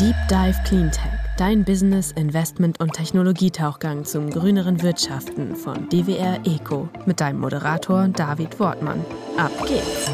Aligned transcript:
Deep 0.00 0.16
Dive 0.28 0.56
Cleantech, 0.64 1.12
dein 1.38 1.64
Business, 1.64 2.10
Investment 2.10 2.80
und 2.80 2.94
Technologietauchgang 2.94 4.04
zum 4.04 4.28
grüneren 4.28 4.82
Wirtschaften 4.82 5.54
von 5.54 5.88
DWR 5.88 6.40
Eco 6.44 6.88
mit 7.06 7.20
deinem 7.20 7.38
Moderator 7.38 8.08
David 8.08 8.58
Wortmann. 8.58 9.04
Ab 9.36 9.52
geht's! 9.68 10.10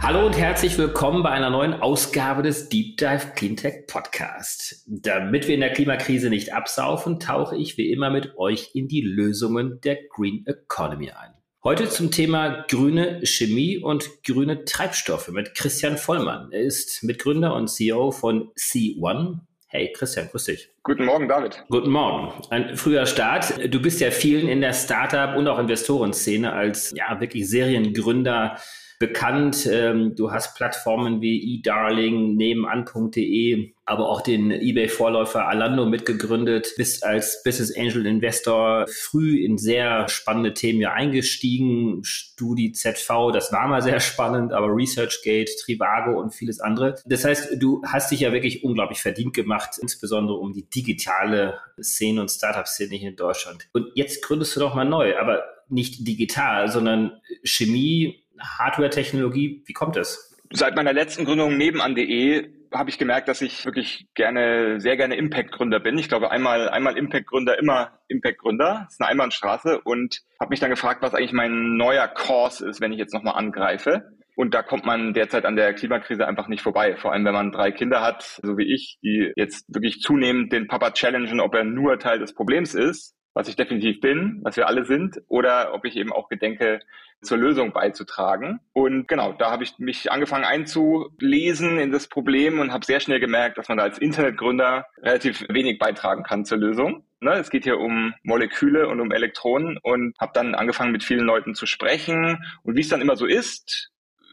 Hallo 0.00 0.24
und 0.24 0.38
herzlich 0.38 0.78
willkommen 0.78 1.22
bei 1.22 1.28
einer 1.28 1.50
neuen 1.50 1.74
Ausgabe 1.74 2.42
des 2.42 2.70
Deep 2.70 2.96
Dive 2.96 3.32
Cleantech 3.36 3.86
Podcast. 3.86 4.82
Damit 4.86 5.46
wir 5.46 5.56
in 5.56 5.60
der 5.60 5.74
Klimakrise 5.74 6.30
nicht 6.30 6.54
absaufen, 6.54 7.20
tauche 7.20 7.58
ich 7.58 7.76
wie 7.76 7.92
immer 7.92 8.08
mit 8.08 8.38
euch 8.38 8.70
in 8.72 8.88
die 8.88 9.02
Lösungen 9.02 9.82
der 9.82 9.98
Green 10.08 10.46
Economy 10.46 11.10
ein. 11.10 11.39
Heute 11.62 11.90
zum 11.90 12.10
Thema 12.10 12.64
grüne 12.68 13.20
Chemie 13.26 13.76
und 13.76 14.24
grüne 14.24 14.64
Treibstoffe 14.64 15.28
mit 15.28 15.54
Christian 15.54 15.98
Vollmann. 15.98 16.50
Er 16.52 16.62
ist 16.62 17.02
Mitgründer 17.02 17.54
und 17.54 17.68
CEO 17.68 18.12
von 18.12 18.50
C1. 18.54 19.40
Hey 19.66 19.92
Christian, 19.94 20.30
grüß 20.30 20.44
dich. 20.44 20.70
Guten 20.84 21.04
Morgen, 21.04 21.28
David. 21.28 21.62
Guten 21.68 21.90
Morgen. 21.90 22.32
Ein 22.48 22.78
früher 22.78 23.04
Start. 23.04 23.52
Du 23.74 23.82
bist 23.82 24.00
ja 24.00 24.10
vielen 24.10 24.48
in 24.48 24.62
der 24.62 24.72
Startup- 24.72 25.36
und 25.36 25.48
auch 25.48 25.58
Investorenszene 25.58 26.50
als 26.50 26.94
ja 26.96 27.20
wirklich 27.20 27.46
Seriengründer 27.50 28.56
bekannt. 29.00 29.66
Ähm, 29.66 30.14
du 30.14 30.30
hast 30.30 30.54
Plattformen 30.54 31.22
wie 31.22 31.56
eDarling, 31.56 32.36
nebenan.de, 32.36 33.72
aber 33.86 34.08
auch 34.10 34.20
den 34.20 34.50
eBay-Vorläufer 34.50 35.48
Alando 35.48 35.86
mitgegründet, 35.86 36.74
bist 36.76 37.02
als 37.02 37.42
Business 37.42 37.74
Angel 37.74 38.04
Investor 38.04 38.86
früh 38.88 39.42
in 39.42 39.56
sehr 39.56 40.06
spannende 40.10 40.52
Themen 40.52 40.82
ja 40.82 40.92
eingestiegen. 40.92 42.00
Studi 42.04 42.72
ZV, 42.72 43.32
das 43.32 43.50
war 43.52 43.66
mal 43.68 43.80
sehr 43.80 44.00
spannend, 44.00 44.52
aber 44.52 44.66
ResearchGate, 44.68 45.50
Trivago 45.64 46.20
und 46.20 46.34
vieles 46.34 46.60
andere. 46.60 46.96
Das 47.06 47.24
heißt, 47.24 47.56
du 47.58 47.82
hast 47.86 48.10
dich 48.10 48.20
ja 48.20 48.34
wirklich 48.34 48.64
unglaublich 48.64 49.00
verdient 49.00 49.32
gemacht, 49.32 49.78
insbesondere 49.80 50.36
um 50.36 50.52
die 50.52 50.68
digitale 50.68 51.58
Szene 51.82 52.20
und 52.20 52.30
Startup-Szene 52.30 52.96
hier 52.96 53.10
in 53.10 53.16
Deutschland. 53.16 53.66
Und 53.72 53.86
jetzt 53.94 54.22
gründest 54.22 54.54
du 54.56 54.60
doch 54.60 54.74
mal 54.74 54.84
neu, 54.84 55.18
aber 55.18 55.42
nicht 55.70 56.06
digital, 56.06 56.70
sondern 56.70 57.12
Chemie, 57.44 58.24
Hardware-Technologie. 58.40 59.62
Wie 59.66 59.72
kommt 59.72 59.96
es? 59.96 60.36
Seit 60.52 60.74
meiner 60.74 60.92
letzten 60.92 61.24
Gründung 61.24 61.56
nebenan.de 61.56 62.50
habe 62.72 62.90
ich 62.90 62.98
gemerkt, 62.98 63.28
dass 63.28 63.42
ich 63.42 63.64
wirklich 63.64 64.06
gerne, 64.14 64.80
sehr 64.80 64.96
gerne 64.96 65.16
Impact-Gründer 65.16 65.80
bin. 65.80 65.98
Ich 65.98 66.08
glaube, 66.08 66.30
einmal, 66.30 66.68
einmal 66.68 66.96
Impact-Gründer, 66.96 67.58
immer 67.58 67.98
Impact-Gründer. 68.08 68.82
Das 68.84 68.94
ist 68.94 69.00
eine 69.00 69.10
Einbahnstraße 69.10 69.80
und 69.80 70.20
habe 70.40 70.50
mich 70.50 70.60
dann 70.60 70.70
gefragt, 70.70 71.02
was 71.02 71.14
eigentlich 71.14 71.32
mein 71.32 71.76
neuer 71.76 72.06
Kurs 72.08 72.60
ist, 72.60 72.80
wenn 72.80 72.92
ich 72.92 72.98
jetzt 72.98 73.14
nochmal 73.14 73.34
angreife. 73.36 74.16
Und 74.36 74.54
da 74.54 74.62
kommt 74.62 74.86
man 74.86 75.12
derzeit 75.12 75.44
an 75.44 75.56
der 75.56 75.74
Klimakrise 75.74 76.26
einfach 76.26 76.48
nicht 76.48 76.62
vorbei. 76.62 76.96
Vor 76.96 77.12
allem, 77.12 77.24
wenn 77.24 77.34
man 77.34 77.52
drei 77.52 77.72
Kinder 77.72 78.00
hat, 78.00 78.40
so 78.42 78.56
wie 78.56 78.72
ich, 78.72 78.98
die 79.02 79.32
jetzt 79.36 79.66
wirklich 79.68 80.00
zunehmend 80.00 80.52
den 80.52 80.66
Papa 80.66 80.92
challengen, 80.92 81.40
ob 81.40 81.54
er 81.54 81.64
nur 81.64 81.98
Teil 81.98 82.18
des 82.18 82.34
Problems 82.34 82.74
ist 82.74 83.14
was 83.40 83.48
ich 83.48 83.56
definitiv 83.56 84.00
bin, 84.00 84.40
was 84.42 84.58
wir 84.58 84.66
alle 84.66 84.84
sind, 84.84 85.22
oder 85.28 85.72
ob 85.72 85.86
ich 85.86 85.96
eben 85.96 86.12
auch 86.12 86.28
gedenke, 86.28 86.80
zur 87.22 87.38
Lösung 87.38 87.72
beizutragen. 87.72 88.60
Und 88.74 89.08
genau, 89.08 89.32
da 89.32 89.50
habe 89.50 89.64
ich 89.64 89.78
mich 89.78 90.12
angefangen 90.12 90.44
einzulesen 90.44 91.78
in 91.78 91.90
das 91.90 92.06
Problem 92.06 92.60
und 92.60 92.70
habe 92.70 92.84
sehr 92.84 93.00
schnell 93.00 93.18
gemerkt, 93.18 93.56
dass 93.56 93.70
man 93.70 93.78
da 93.78 93.84
als 93.84 93.96
Internetgründer 93.96 94.84
relativ 94.98 95.46
wenig 95.48 95.78
beitragen 95.78 96.22
kann 96.22 96.44
zur 96.44 96.58
Lösung. 96.58 97.06
Ne, 97.20 97.32
es 97.32 97.48
geht 97.48 97.64
hier 97.64 97.78
um 97.78 98.12
Moleküle 98.24 98.88
und 98.88 99.00
um 99.00 99.10
Elektronen 99.10 99.78
und 99.82 100.14
habe 100.20 100.32
dann 100.34 100.54
angefangen 100.54 100.92
mit 100.92 101.02
vielen 101.02 101.24
Leuten 101.24 101.54
zu 101.54 101.64
sprechen. 101.64 102.44
Und 102.62 102.76
wie 102.76 102.80
es 102.80 102.88
dann 102.88 103.00
immer 103.00 103.16
so 103.16 103.24
ist, 103.24 103.90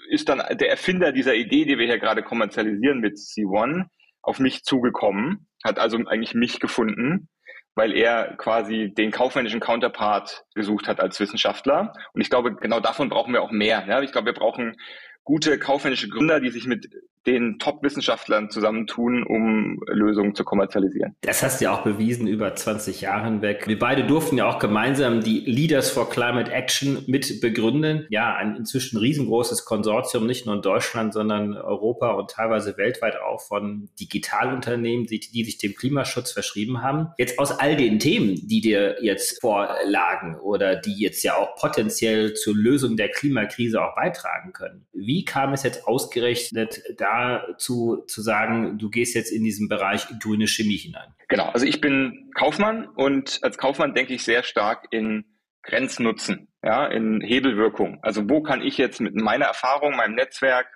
ist 0.09 0.27
dann 0.27 0.43
der 0.57 0.69
Erfinder 0.69 1.13
dieser 1.13 1.35
Idee, 1.35 1.63
die 1.63 1.77
wir 1.77 1.85
hier 1.85 1.99
gerade 1.99 2.23
kommerzialisieren 2.23 2.99
mit 2.99 3.15
C1, 3.15 3.85
auf 4.21 4.39
mich 4.39 4.63
zugekommen, 4.63 5.47
hat 5.63 5.79
also 5.79 5.97
eigentlich 5.97 6.33
mich 6.33 6.59
gefunden 6.59 7.29
weil 7.77 7.93
er 7.93 8.35
quasi 8.37 8.91
den 8.91 9.11
kaufmännischen 9.11 9.59
Counterpart 9.59 10.43
gesucht 10.55 10.87
hat 10.87 10.99
als 10.99 11.19
Wissenschaftler. 11.19 11.93
Und 12.11 12.21
ich 12.21 12.29
glaube, 12.31 12.55
genau 12.55 12.79
davon 12.79 13.07
brauchen 13.07 13.33
wir 13.33 13.43
auch 13.43 13.51
mehr. 13.51 13.85
Ja? 13.87 14.01
Ich 14.01 14.11
glaube, 14.11 14.25
wir 14.25 14.33
brauchen 14.33 14.77
gute 15.23 15.59
kaufmännische 15.59 16.09
Gründer, 16.09 16.39
die 16.39 16.49
sich 16.49 16.65
mit 16.65 16.89
den 17.27 17.59
Top-Wissenschaftlern 17.59 18.49
zusammentun, 18.49 19.23
um 19.23 19.79
Lösungen 19.87 20.33
zu 20.33 20.45
kommerzialisieren. 20.45 21.15
Das 21.21 21.43
hast 21.43 21.59
du 21.59 21.65
ja 21.65 21.73
auch 21.73 21.83
bewiesen 21.83 22.25
über 22.25 22.55
20 22.55 23.01
Jahre 23.01 23.25
hinweg. 23.25 23.67
Wir 23.67 23.77
beide 23.77 24.05
durften 24.05 24.37
ja 24.37 24.49
auch 24.49 24.59
gemeinsam 24.59 25.21
die 25.21 25.41
Leaders 25.41 25.89
for 25.89 26.09
Climate 26.09 26.51
Action 26.51 27.03
mit 27.07 27.41
begründen. 27.41 28.07
Ja, 28.09 28.35
ein 28.35 28.55
inzwischen 28.55 28.97
riesengroßes 28.97 29.65
Konsortium, 29.65 30.25
nicht 30.25 30.45
nur 30.45 30.55
in 30.55 30.61
Deutschland, 30.61 31.13
sondern 31.13 31.55
Europa 31.57 32.11
und 32.11 32.31
teilweise 32.31 32.77
weltweit 32.77 33.17
auch 33.19 33.41
von 33.41 33.89
Digitalunternehmen, 33.99 35.05
die, 35.05 35.19
die 35.19 35.43
sich 35.43 35.57
dem 35.57 35.75
Klimaschutz 35.75 36.31
verschrieben 36.31 36.81
haben. 36.81 37.09
Jetzt 37.17 37.39
aus 37.39 37.51
all 37.51 37.75
den 37.75 37.99
Themen, 37.99 38.35
die 38.47 38.61
dir 38.61 39.03
jetzt 39.03 39.41
vorlagen 39.41 40.39
oder 40.39 40.77
die 40.77 40.97
jetzt 40.97 41.23
ja 41.23 41.35
auch 41.35 41.55
potenziell 41.55 42.33
zur 42.35 42.55
Lösung 42.55 42.95
der 42.95 43.09
Klimakrise 43.09 43.81
auch 43.81 43.95
beitragen 43.95 44.53
können. 44.53 44.87
Wie 44.93 45.25
kam 45.25 45.51
es 45.51 45.63
jetzt 45.63 45.85
ausgerechnet 45.87 46.81
da 46.97 47.16
dazu 47.17 48.03
zu 48.07 48.21
sagen, 48.21 48.77
du 48.77 48.89
gehst 48.89 49.15
jetzt 49.15 49.31
in 49.31 49.43
diesen 49.43 49.67
Bereich 49.67 50.07
grüne 50.19 50.47
Chemie 50.47 50.77
hinein? 50.77 51.13
Genau, 51.27 51.49
also 51.49 51.65
ich 51.65 51.81
bin 51.81 52.31
Kaufmann 52.35 52.87
und 52.87 53.39
als 53.41 53.57
Kaufmann 53.57 53.93
denke 53.93 54.13
ich 54.13 54.23
sehr 54.23 54.43
stark 54.43 54.87
in 54.91 55.25
Grenznutzen, 55.63 56.47
ja, 56.63 56.85
in 56.87 57.21
Hebelwirkung. 57.21 57.99
Also 58.01 58.29
wo 58.29 58.41
kann 58.41 58.61
ich 58.61 58.77
jetzt 58.77 59.01
mit 59.01 59.15
meiner 59.15 59.45
Erfahrung, 59.45 59.95
meinem 59.95 60.15
Netzwerk, 60.15 60.67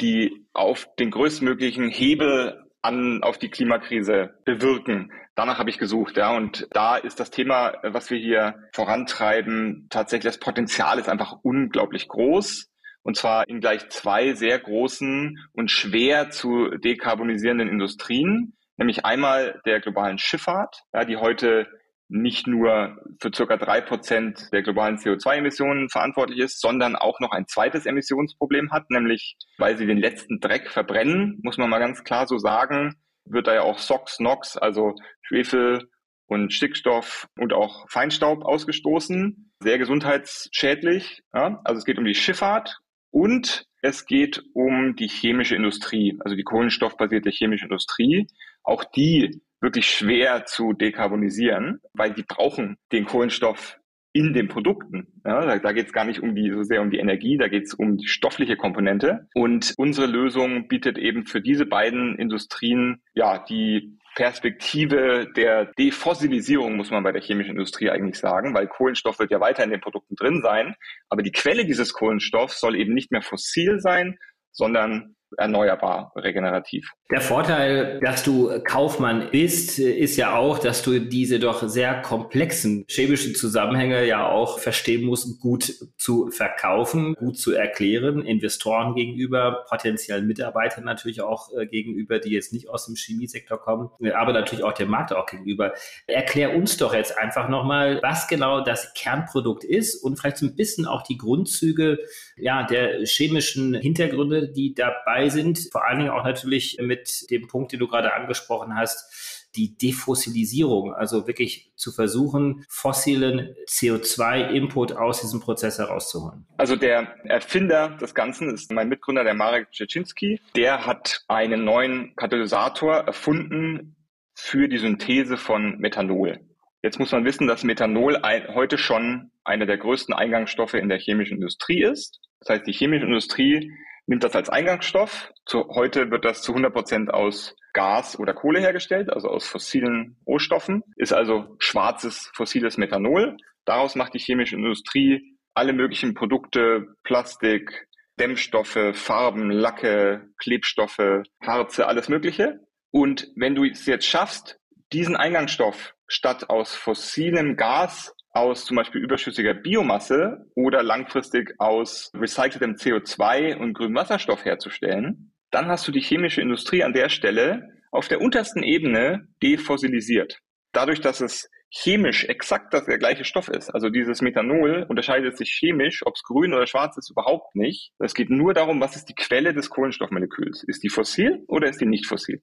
die 0.00 0.46
auf 0.52 0.88
den 0.98 1.10
größtmöglichen 1.10 1.88
Hebel 1.88 2.64
an, 2.82 3.22
auf 3.22 3.38
die 3.38 3.48
Klimakrise 3.48 4.34
bewirken. 4.44 5.10
Danach 5.34 5.58
habe 5.58 5.70
ich 5.70 5.78
gesucht, 5.78 6.16
ja. 6.18 6.36
Und 6.36 6.68
da 6.72 6.96
ist 6.96 7.18
das 7.18 7.30
Thema, 7.30 7.74
was 7.82 8.10
wir 8.10 8.18
hier 8.18 8.56
vorantreiben, 8.72 9.86
tatsächlich 9.88 10.32
das 10.32 10.38
Potenzial 10.38 10.98
ist 10.98 11.08
einfach 11.08 11.38
unglaublich 11.42 12.08
groß 12.08 12.70
und 13.04 13.16
zwar 13.16 13.48
in 13.48 13.60
gleich 13.60 13.88
zwei 13.90 14.34
sehr 14.34 14.58
großen 14.58 15.38
und 15.52 15.70
schwer 15.70 16.30
zu 16.30 16.70
dekarbonisierenden 16.70 17.68
Industrien, 17.68 18.56
nämlich 18.76 19.04
einmal 19.04 19.60
der 19.66 19.80
globalen 19.80 20.18
Schifffahrt, 20.18 20.82
ja, 20.92 21.04
die 21.04 21.18
heute 21.18 21.68
nicht 22.08 22.46
nur 22.46 22.98
für 23.20 23.30
circa 23.34 23.56
drei 23.56 23.80
Prozent 23.80 24.48
der 24.52 24.62
globalen 24.62 24.96
CO2-Emissionen 24.96 25.88
verantwortlich 25.88 26.38
ist, 26.38 26.60
sondern 26.60 26.96
auch 26.96 27.20
noch 27.20 27.32
ein 27.32 27.46
zweites 27.46 27.86
Emissionsproblem 27.86 28.72
hat, 28.72 28.90
nämlich 28.90 29.36
weil 29.58 29.76
sie 29.76 29.86
den 29.86 29.98
letzten 29.98 30.40
Dreck 30.40 30.70
verbrennen, 30.70 31.40
muss 31.42 31.58
man 31.58 31.70
mal 31.70 31.78
ganz 31.78 32.04
klar 32.04 32.26
so 32.26 32.38
sagen, 32.38 32.94
wird 33.26 33.46
da 33.46 33.54
ja 33.54 33.62
auch 33.62 33.78
SOx, 33.78 34.20
NOx, 34.20 34.56
also 34.56 34.94
Schwefel 35.22 35.88
und 36.26 36.52
Stickstoff 36.52 37.26
und 37.38 37.52
auch 37.52 37.88
Feinstaub 37.90 38.44
ausgestoßen. 38.44 39.52
Sehr 39.60 39.78
gesundheitsschädlich. 39.78 41.22
Ja? 41.34 41.60
Also 41.64 41.78
es 41.78 41.84
geht 41.84 41.98
um 41.98 42.04
die 42.04 42.14
Schifffahrt 42.14 42.80
und 43.14 43.66
es 43.80 44.06
geht 44.06 44.42
um 44.54 44.96
die 44.96 45.06
chemische 45.06 45.54
Industrie, 45.54 46.18
also 46.24 46.34
die 46.34 46.42
kohlenstoffbasierte 46.42 47.30
chemische 47.30 47.66
Industrie. 47.66 48.26
Auch 48.64 48.82
die 48.82 49.40
wirklich 49.60 49.86
schwer 49.86 50.46
zu 50.46 50.72
dekarbonisieren, 50.72 51.80
weil 51.92 52.12
die 52.12 52.24
brauchen 52.24 52.76
den 52.90 53.04
Kohlenstoff 53.04 53.78
in 54.12 54.32
den 54.32 54.48
Produkten. 54.48 55.20
Ja, 55.24 55.46
da 55.46 55.58
da 55.58 55.72
geht 55.72 55.86
es 55.86 55.92
gar 55.92 56.04
nicht 56.04 56.24
um 56.24 56.34
die 56.34 56.50
so 56.50 56.64
sehr 56.64 56.82
um 56.82 56.90
die 56.90 56.98
Energie, 56.98 57.36
da 57.36 57.46
geht 57.46 57.64
es 57.64 57.74
um 57.74 57.98
die 57.98 58.08
stoffliche 58.08 58.56
Komponente. 58.56 59.28
Und 59.34 59.74
unsere 59.76 60.08
Lösung 60.08 60.66
bietet 60.66 60.98
eben 60.98 61.24
für 61.24 61.40
diese 61.40 61.66
beiden 61.66 62.18
Industrien 62.18 63.00
ja 63.14 63.38
die 63.38 63.96
Perspektive 64.14 65.26
der 65.36 65.66
Defossilisierung, 65.78 66.76
muss 66.76 66.90
man 66.90 67.02
bei 67.02 67.12
der 67.12 67.22
chemischen 67.22 67.52
Industrie 67.52 67.90
eigentlich 67.90 68.18
sagen, 68.18 68.54
weil 68.54 68.68
Kohlenstoff 68.68 69.18
wird 69.18 69.30
ja 69.30 69.40
weiter 69.40 69.64
in 69.64 69.70
den 69.70 69.80
Produkten 69.80 70.14
drin 70.14 70.40
sein. 70.42 70.74
Aber 71.08 71.22
die 71.22 71.32
Quelle 71.32 71.64
dieses 71.64 71.92
Kohlenstoffs 71.92 72.60
soll 72.60 72.76
eben 72.76 72.94
nicht 72.94 73.10
mehr 73.10 73.22
fossil 73.22 73.80
sein, 73.80 74.16
sondern 74.52 75.16
erneuerbar, 75.36 76.12
regenerativ. 76.16 76.92
Der 77.10 77.20
Vorteil, 77.20 78.00
dass 78.00 78.22
du 78.22 78.50
Kaufmann 78.64 79.28
bist, 79.30 79.78
ist 79.78 80.16
ja 80.16 80.36
auch, 80.36 80.58
dass 80.58 80.82
du 80.82 80.98
diese 81.00 81.38
doch 81.38 81.68
sehr 81.68 82.00
komplexen 82.02 82.84
chemischen 82.88 83.34
Zusammenhänge 83.34 84.06
ja 84.06 84.28
auch 84.28 84.58
verstehen 84.58 85.04
musst, 85.04 85.40
gut 85.40 85.74
zu 85.96 86.30
verkaufen, 86.30 87.14
gut 87.14 87.38
zu 87.38 87.52
erklären, 87.52 88.22
Investoren 88.22 88.94
gegenüber, 88.94 89.64
potenziellen 89.68 90.26
Mitarbeitern 90.26 90.84
natürlich 90.84 91.20
auch 91.20 91.50
äh, 91.56 91.66
gegenüber, 91.66 92.18
die 92.18 92.30
jetzt 92.30 92.52
nicht 92.52 92.68
aus 92.68 92.86
dem 92.86 92.96
Chemiesektor 92.96 93.58
kommen, 93.58 93.90
aber 94.14 94.32
natürlich 94.32 94.64
auch 94.64 94.72
dem 94.72 94.88
Markt 94.88 95.12
auch 95.12 95.26
gegenüber. 95.26 95.74
Erklär 96.06 96.54
uns 96.54 96.76
doch 96.76 96.94
jetzt 96.94 97.18
einfach 97.18 97.48
nochmal, 97.48 98.00
was 98.02 98.28
genau 98.28 98.62
das 98.62 98.92
Kernprodukt 98.94 99.64
ist 99.64 99.96
und 100.02 100.18
vielleicht 100.18 100.38
so 100.38 100.46
ein 100.46 100.56
bisschen 100.56 100.86
auch 100.86 101.02
die 101.02 101.18
Grundzüge 101.18 101.98
ja, 102.36 102.64
der 102.64 103.04
chemischen 103.04 103.74
Hintergründe, 103.74 104.50
die 104.50 104.74
dabei 104.74 105.28
sind, 105.28 105.68
vor 105.70 105.86
allen 105.86 105.98
Dingen 106.00 106.10
auch 106.10 106.24
natürlich 106.24 106.78
mit 106.80 107.30
dem 107.30 107.46
Punkt, 107.46 107.72
den 107.72 107.80
du 107.80 107.88
gerade 107.88 108.12
angesprochen 108.14 108.76
hast, 108.76 109.44
die 109.56 109.76
Defossilisierung, 109.76 110.94
also 110.94 111.26
wirklich 111.26 111.72
zu 111.76 111.92
versuchen, 111.92 112.64
fossilen 112.68 113.54
CO2-Input 113.68 114.92
aus 114.92 115.20
diesem 115.20 115.40
Prozess 115.40 115.78
herauszuholen? 115.78 116.46
Also 116.56 116.76
der 116.76 117.14
Erfinder 117.24 117.90
des 118.00 118.14
Ganzen 118.14 118.52
ist 118.52 118.72
mein 118.72 118.88
Mitgründer, 118.88 119.24
der 119.24 119.34
Marek 119.34 119.70
Czecinski. 119.72 120.40
Der 120.56 120.86
hat 120.86 121.24
einen 121.28 121.64
neuen 121.64 122.16
Katalysator 122.16 122.94
erfunden 122.94 123.96
für 124.34 124.68
die 124.68 124.78
Synthese 124.78 125.36
von 125.36 125.78
Methanol. 125.78 126.40
Jetzt 126.82 126.98
muss 126.98 127.12
man 127.12 127.24
wissen, 127.24 127.46
dass 127.46 127.64
Methanol 127.64 128.16
ein, 128.16 128.54
heute 128.54 128.76
schon 128.76 129.30
einer 129.44 129.66
der 129.66 129.78
größten 129.78 130.12
Eingangsstoffe 130.14 130.74
in 130.74 130.88
der 130.88 130.98
chemischen 130.98 131.36
Industrie 131.36 131.82
ist. 131.82 132.20
Das 132.44 132.56
heißt, 132.56 132.66
die 132.66 132.72
chemische 132.72 133.06
Industrie 133.06 133.72
nimmt 134.06 134.22
das 134.22 134.36
als 134.36 134.50
Eingangsstoff. 134.50 135.32
Zu, 135.46 135.68
heute 135.68 136.10
wird 136.10 136.24
das 136.24 136.42
zu 136.42 136.52
100 136.52 136.72
Prozent 136.72 137.12
aus 137.12 137.56
Gas 137.72 138.18
oder 138.18 138.34
Kohle 138.34 138.60
hergestellt, 138.60 139.10
also 139.10 139.28
aus 139.28 139.48
fossilen 139.48 140.16
Rohstoffen, 140.26 140.82
ist 140.96 141.12
also 141.12 141.56
schwarzes 141.58 142.30
fossiles 142.34 142.76
Methanol. 142.76 143.36
Daraus 143.64 143.94
macht 143.96 144.14
die 144.14 144.18
chemische 144.18 144.56
Industrie 144.56 145.38
alle 145.54 145.72
möglichen 145.72 146.14
Produkte, 146.14 146.94
Plastik, 147.02 147.88
Dämmstoffe, 148.18 148.92
Farben, 148.92 149.50
Lacke, 149.50 150.28
Klebstoffe, 150.38 151.22
Harze, 151.40 151.86
alles 151.86 152.08
Mögliche. 152.08 152.60
Und 152.90 153.28
wenn 153.36 153.54
du 153.54 153.64
es 153.64 153.86
jetzt 153.86 154.06
schaffst, 154.06 154.58
diesen 154.92 155.16
Eingangsstoff 155.16 155.94
statt 156.06 156.50
aus 156.50 156.74
fossilem 156.74 157.56
Gas 157.56 158.14
aus 158.34 158.64
zum 158.64 158.76
Beispiel 158.76 159.00
überschüssiger 159.00 159.54
Biomasse 159.54 160.46
oder 160.54 160.82
langfristig 160.82 161.54
aus 161.58 162.10
recyceltem 162.14 162.74
CO2 162.74 163.56
und 163.56 163.74
grünem 163.74 163.94
Wasserstoff 163.94 164.44
herzustellen, 164.44 165.32
dann 165.50 165.68
hast 165.68 165.86
du 165.86 165.92
die 165.92 166.00
chemische 166.00 166.40
Industrie 166.40 166.82
an 166.82 166.92
der 166.92 167.08
Stelle 167.08 167.68
auf 167.92 168.08
der 168.08 168.20
untersten 168.20 168.64
Ebene 168.64 169.28
defossilisiert. 169.42 170.40
Dadurch, 170.72 171.00
dass 171.00 171.20
es 171.20 171.48
chemisch 171.70 172.24
exakt 172.24 172.74
das, 172.74 172.86
der 172.86 172.98
gleiche 172.98 173.24
Stoff 173.24 173.48
ist, 173.48 173.70
also 173.70 173.88
dieses 173.88 174.20
Methanol 174.20 174.84
unterscheidet 174.88 175.38
sich 175.38 175.50
chemisch, 175.50 176.04
ob 176.04 176.14
es 176.16 176.22
grün 176.24 176.52
oder 176.52 176.66
schwarz 176.66 176.96
ist, 176.96 177.10
überhaupt 177.10 177.54
nicht. 177.54 177.92
Es 178.00 178.14
geht 178.14 178.30
nur 178.30 178.52
darum, 178.52 178.80
was 178.80 178.96
ist 178.96 179.08
die 179.08 179.14
Quelle 179.14 179.54
des 179.54 179.70
Kohlenstoffmoleküls. 179.70 180.64
Ist 180.64 180.82
die 180.82 180.88
fossil 180.88 181.44
oder 181.46 181.68
ist 181.68 181.80
die 181.80 181.86
nicht 181.86 182.06
fossil? 182.06 182.40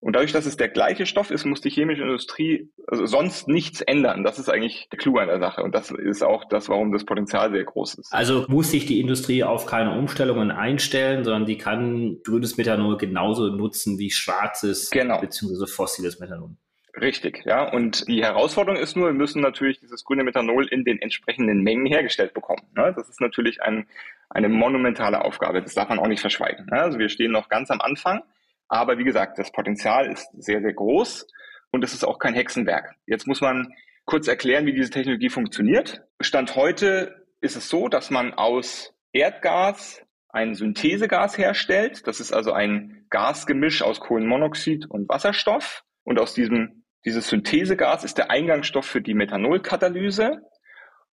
Und 0.00 0.14
dadurch, 0.14 0.32
dass 0.32 0.46
es 0.46 0.56
der 0.56 0.68
gleiche 0.68 1.04
Stoff 1.04 1.30
ist, 1.30 1.44
muss 1.44 1.60
die 1.60 1.68
chemische 1.68 2.02
Industrie 2.02 2.70
also 2.86 3.04
sonst 3.04 3.48
nichts 3.48 3.82
ändern. 3.82 4.24
Das 4.24 4.38
ist 4.38 4.48
eigentlich 4.48 4.88
der 4.90 4.98
Clou 4.98 5.18
an 5.18 5.28
der 5.28 5.40
Sache. 5.40 5.62
Und 5.62 5.74
das 5.74 5.90
ist 5.90 6.22
auch 6.22 6.46
das, 6.48 6.70
warum 6.70 6.90
das 6.90 7.04
Potenzial 7.04 7.50
sehr 7.50 7.64
groß 7.64 7.94
ist. 7.96 8.12
Also 8.12 8.46
muss 8.48 8.70
sich 8.70 8.86
die 8.86 8.98
Industrie 8.98 9.44
auf 9.44 9.66
keine 9.66 9.98
Umstellungen 9.98 10.50
einstellen, 10.50 11.22
sondern 11.22 11.44
die 11.44 11.58
kann 11.58 12.16
grünes 12.24 12.56
Methanol 12.56 12.96
genauso 12.96 13.48
nutzen 13.48 13.98
wie 13.98 14.10
schwarzes 14.10 14.90
genau. 14.90 15.20
bzw. 15.20 15.66
fossiles 15.66 16.18
Methanol. 16.18 16.56
Richtig, 16.98 17.42
ja. 17.44 17.70
Und 17.70 18.08
die 18.08 18.22
Herausforderung 18.24 18.80
ist 18.80 18.96
nur, 18.96 19.08
wir 19.08 19.14
müssen 19.14 19.42
natürlich 19.42 19.80
dieses 19.80 20.04
grüne 20.04 20.24
Methanol 20.24 20.66
in 20.66 20.84
den 20.84 21.00
entsprechenden 21.00 21.62
Mengen 21.62 21.86
hergestellt 21.86 22.32
bekommen. 22.32 22.62
Ne? 22.74 22.92
Das 22.96 23.08
ist 23.08 23.20
natürlich 23.20 23.62
ein, 23.62 23.86
eine 24.30 24.48
monumentale 24.48 25.24
Aufgabe. 25.24 25.62
Das 25.62 25.74
darf 25.74 25.90
man 25.90 25.98
auch 25.98 26.08
nicht 26.08 26.20
verschweigen. 26.20 26.66
Ne? 26.70 26.80
Also 26.80 26.98
wir 26.98 27.10
stehen 27.10 27.32
noch 27.32 27.48
ganz 27.50 27.70
am 27.70 27.80
Anfang. 27.80 28.22
Aber 28.70 28.98
wie 28.98 29.04
gesagt, 29.04 29.38
das 29.38 29.50
Potenzial 29.50 30.10
ist 30.10 30.30
sehr, 30.38 30.62
sehr 30.62 30.72
groß 30.72 31.26
und 31.72 31.84
es 31.84 31.92
ist 31.92 32.04
auch 32.04 32.20
kein 32.20 32.34
Hexenwerk. 32.34 32.94
Jetzt 33.04 33.26
muss 33.26 33.40
man 33.40 33.74
kurz 34.06 34.28
erklären, 34.28 34.64
wie 34.64 34.72
diese 34.72 34.90
Technologie 34.90 35.28
funktioniert. 35.28 36.02
Stand 36.20 36.54
heute 36.54 37.26
ist 37.40 37.56
es 37.56 37.68
so, 37.68 37.88
dass 37.88 38.10
man 38.10 38.32
aus 38.32 38.94
Erdgas 39.12 40.02
ein 40.28 40.54
Synthesegas 40.54 41.36
herstellt. 41.36 42.06
Das 42.06 42.20
ist 42.20 42.32
also 42.32 42.52
ein 42.52 43.06
Gasgemisch 43.10 43.82
aus 43.82 43.98
Kohlenmonoxid 43.98 44.86
und 44.88 45.08
Wasserstoff. 45.08 45.82
Und 46.04 46.20
aus 46.20 46.32
diesem, 46.34 46.84
dieses 47.04 47.28
Synthesegas 47.28 48.04
ist 48.04 48.18
der 48.18 48.30
Eingangsstoff 48.30 48.86
für 48.86 49.00
die 49.00 49.14
Methanolkatalyse. 49.14 50.42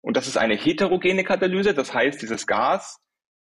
Und 0.02 0.16
das 0.16 0.28
ist 0.28 0.38
eine 0.38 0.56
heterogene 0.56 1.24
Katalyse. 1.24 1.74
Das 1.74 1.92
heißt, 1.92 2.22
dieses 2.22 2.46
Gas 2.46 3.00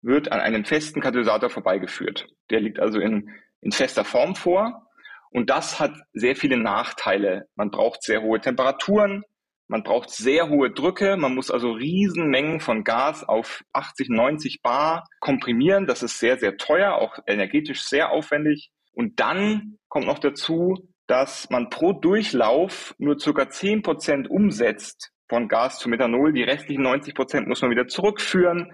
wird 0.04 0.32
an 0.32 0.40
einem 0.40 0.66
festen 0.66 1.02
Katalysator 1.02 1.50
vorbeigeführt. 1.50 2.28
Der 2.52 2.62
liegt 2.62 2.80
also 2.80 3.00
in 3.00 3.32
in 3.62 3.72
fester 3.72 4.06
Form 4.06 4.36
vor. 4.36 4.88
Und 5.32 5.50
das 5.50 5.80
hat 5.80 5.94
sehr 6.14 6.36
viele 6.36 6.58
Nachteile. 6.58 7.48
Man 7.56 7.70
braucht 7.70 8.04
sehr 8.04 8.22
hohe 8.22 8.40
Temperaturen, 8.40 9.24
man 9.68 9.84
braucht 9.84 10.10
sehr 10.10 10.50
hohe 10.50 10.72
Drücke, 10.72 11.18
man 11.18 11.36
muss 11.36 11.52
also 11.52 11.72
Riesenmengen 11.72 12.62
von 12.62 12.86
Gas 12.86 13.26
auf 13.26 13.64
80, 13.74 14.10
90 14.10 14.62
Bar 14.62 15.04
komprimieren. 15.20 15.88
Das 15.88 16.04
ist 16.04 16.20
sehr, 16.20 16.38
sehr 16.38 16.56
teuer, 16.56 16.96
auch 16.96 17.18
energetisch 17.28 17.84
sehr 17.84 18.12
aufwendig. 18.12 18.72
Und 18.94 19.20
dann 19.20 19.78
kommt 19.90 20.08
noch 20.08 20.20
dazu, 20.20 20.90
dass 21.08 21.50
man 21.50 21.70
pro 21.70 21.94
Durchlauf 21.94 22.96
nur 22.98 23.20
circa 23.20 23.50
10 23.50 23.82
Prozent 23.82 24.30
umsetzt 24.30 25.12
von 25.30 25.50
Gas 25.50 25.80
zu 25.80 25.90
Methanol. 25.90 26.32
Die 26.32 26.44
restlichen 26.44 26.84
90 26.84 27.14
Prozent 27.14 27.48
muss 27.48 27.62
man 27.62 27.72
wieder 27.72 27.88
zurückführen. 27.88 28.72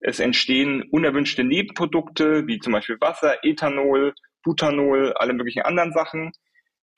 Es 0.00 0.20
entstehen 0.20 0.82
unerwünschte 0.90 1.44
Nebenprodukte, 1.44 2.46
wie 2.46 2.58
zum 2.58 2.72
Beispiel 2.72 3.00
Wasser, 3.00 3.44
Ethanol, 3.44 4.14
Butanol, 4.42 5.12
alle 5.14 5.32
möglichen 5.32 5.62
anderen 5.62 5.92
Sachen. 5.92 6.32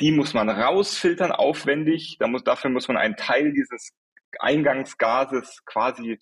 Die 0.00 0.12
muss 0.12 0.34
man 0.34 0.48
rausfiltern, 0.48 1.32
aufwendig. 1.32 2.16
Da 2.18 2.26
muss, 2.26 2.44
dafür 2.44 2.70
muss 2.70 2.88
man 2.88 2.96
einen 2.96 3.16
Teil 3.16 3.52
dieses 3.52 3.92
Eingangsgases 4.38 5.64
quasi 5.64 6.18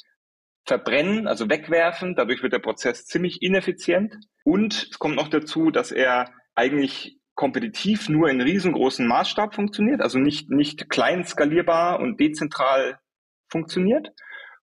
verbrennen, 0.66 1.26
also 1.26 1.48
wegwerfen. 1.48 2.14
Dadurch 2.14 2.42
wird 2.42 2.52
der 2.52 2.58
Prozess 2.60 3.06
ziemlich 3.06 3.42
ineffizient. 3.42 4.14
Und 4.44 4.88
es 4.90 4.98
kommt 4.98 5.16
noch 5.16 5.28
dazu, 5.28 5.70
dass 5.70 5.90
er 5.90 6.32
eigentlich 6.54 7.18
kompetitiv 7.34 8.08
nur 8.08 8.30
in 8.30 8.40
riesengroßen 8.40 9.06
Maßstab 9.06 9.54
funktioniert, 9.54 10.00
also 10.00 10.18
nicht, 10.18 10.50
nicht 10.50 10.90
klein 10.90 11.24
skalierbar 11.24 12.00
und 12.00 12.18
dezentral 12.18 12.98
funktioniert 13.48 14.10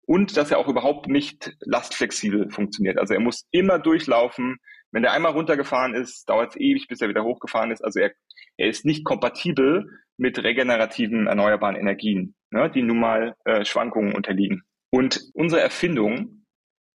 und 0.06 0.36
dass 0.36 0.50
er 0.50 0.58
auch 0.58 0.68
überhaupt 0.68 1.08
nicht 1.08 1.56
lastflexibel 1.60 2.50
funktioniert. 2.50 2.98
Also 2.98 3.14
er 3.14 3.20
muss 3.20 3.46
immer 3.50 3.78
durchlaufen. 3.78 4.56
Wenn 4.92 5.02
der 5.02 5.12
einmal 5.12 5.32
runtergefahren 5.32 5.94
ist, 5.94 6.28
dauert 6.28 6.50
es 6.50 6.60
ewig, 6.60 6.86
bis 6.88 7.00
er 7.00 7.08
wieder 7.08 7.24
hochgefahren 7.24 7.70
ist. 7.70 7.84
Also 7.84 8.00
er, 8.00 8.12
er 8.56 8.68
ist 8.68 8.84
nicht 8.84 9.04
kompatibel 9.04 9.88
mit 10.16 10.38
regenerativen 10.38 11.26
erneuerbaren 11.26 11.76
Energien, 11.76 12.34
ne, 12.50 12.70
die 12.70 12.82
nun 12.82 13.00
mal 13.00 13.34
äh, 13.44 13.64
Schwankungen 13.64 14.14
unterliegen. 14.14 14.62
Und 14.90 15.20
unsere 15.34 15.60
Erfindung 15.60 16.44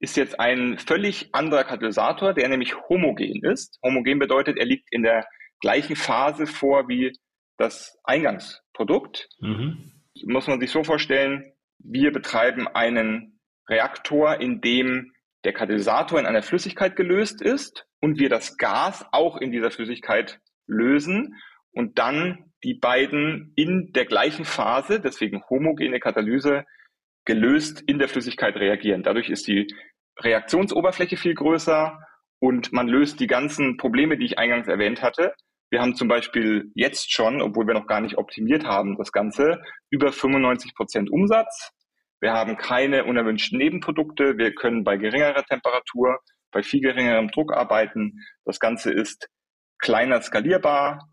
ist 0.00 0.16
jetzt 0.16 0.38
ein 0.38 0.78
völlig 0.78 1.34
anderer 1.34 1.64
Katalysator, 1.64 2.32
der 2.32 2.48
nämlich 2.48 2.76
homogen 2.88 3.42
ist. 3.42 3.78
Homogen 3.82 4.20
bedeutet, 4.20 4.56
er 4.56 4.66
liegt 4.66 4.92
in 4.92 5.02
der 5.02 5.26
gleichen 5.60 5.96
Phase 5.96 6.46
vor 6.46 6.88
wie 6.88 7.12
das 7.56 7.98
Eingangsprodukt. 8.04 9.28
Mhm. 9.40 9.92
Muss 10.24 10.46
man 10.46 10.60
sich 10.60 10.70
so 10.70 10.84
vorstellen, 10.84 11.52
wir 11.78 12.12
betreiben 12.12 12.68
einen 12.68 13.40
Reaktor, 13.68 14.40
in 14.40 14.60
dem 14.60 15.12
der 15.44 15.52
Katalysator 15.52 16.18
in 16.18 16.26
einer 16.26 16.42
Flüssigkeit 16.42 16.96
gelöst 16.96 17.42
ist 17.42 17.86
und 18.00 18.18
wir 18.18 18.28
das 18.28 18.56
Gas 18.56 19.06
auch 19.12 19.36
in 19.36 19.52
dieser 19.52 19.70
Flüssigkeit 19.70 20.40
lösen 20.66 21.36
und 21.72 21.98
dann 21.98 22.52
die 22.64 22.74
beiden 22.74 23.52
in 23.54 23.92
der 23.92 24.04
gleichen 24.04 24.44
Phase, 24.44 25.00
deswegen 25.00 25.42
homogene 25.48 26.00
Katalyse, 26.00 26.64
gelöst 27.24 27.82
in 27.86 27.98
der 27.98 28.08
Flüssigkeit 28.08 28.56
reagieren. 28.56 29.02
Dadurch 29.02 29.28
ist 29.28 29.46
die 29.46 29.66
Reaktionsoberfläche 30.18 31.16
viel 31.16 31.34
größer 31.34 31.98
und 32.40 32.72
man 32.72 32.88
löst 32.88 33.20
die 33.20 33.26
ganzen 33.26 33.76
Probleme, 33.76 34.16
die 34.16 34.24
ich 34.24 34.38
eingangs 34.38 34.66
erwähnt 34.66 35.02
hatte. 35.02 35.34
Wir 35.70 35.80
haben 35.80 35.94
zum 35.94 36.08
Beispiel 36.08 36.70
jetzt 36.74 37.12
schon, 37.12 37.42
obwohl 37.42 37.66
wir 37.66 37.74
noch 37.74 37.86
gar 37.86 38.00
nicht 38.00 38.16
optimiert 38.16 38.64
haben, 38.64 38.96
das 38.96 39.12
Ganze, 39.12 39.60
über 39.90 40.12
95 40.12 40.74
Prozent 40.74 41.10
Umsatz. 41.10 41.72
Wir 42.20 42.32
haben 42.32 42.56
keine 42.56 43.04
unerwünschten 43.04 43.58
Nebenprodukte. 43.58 44.38
Wir 44.38 44.54
können 44.54 44.84
bei 44.84 44.96
geringerer 44.96 45.44
Temperatur, 45.44 46.18
bei 46.50 46.62
viel 46.62 46.80
geringerem 46.80 47.28
Druck 47.28 47.52
arbeiten. 47.52 48.18
Das 48.44 48.58
Ganze 48.58 48.92
ist 48.92 49.28
kleiner 49.78 50.20
skalierbar. 50.20 51.08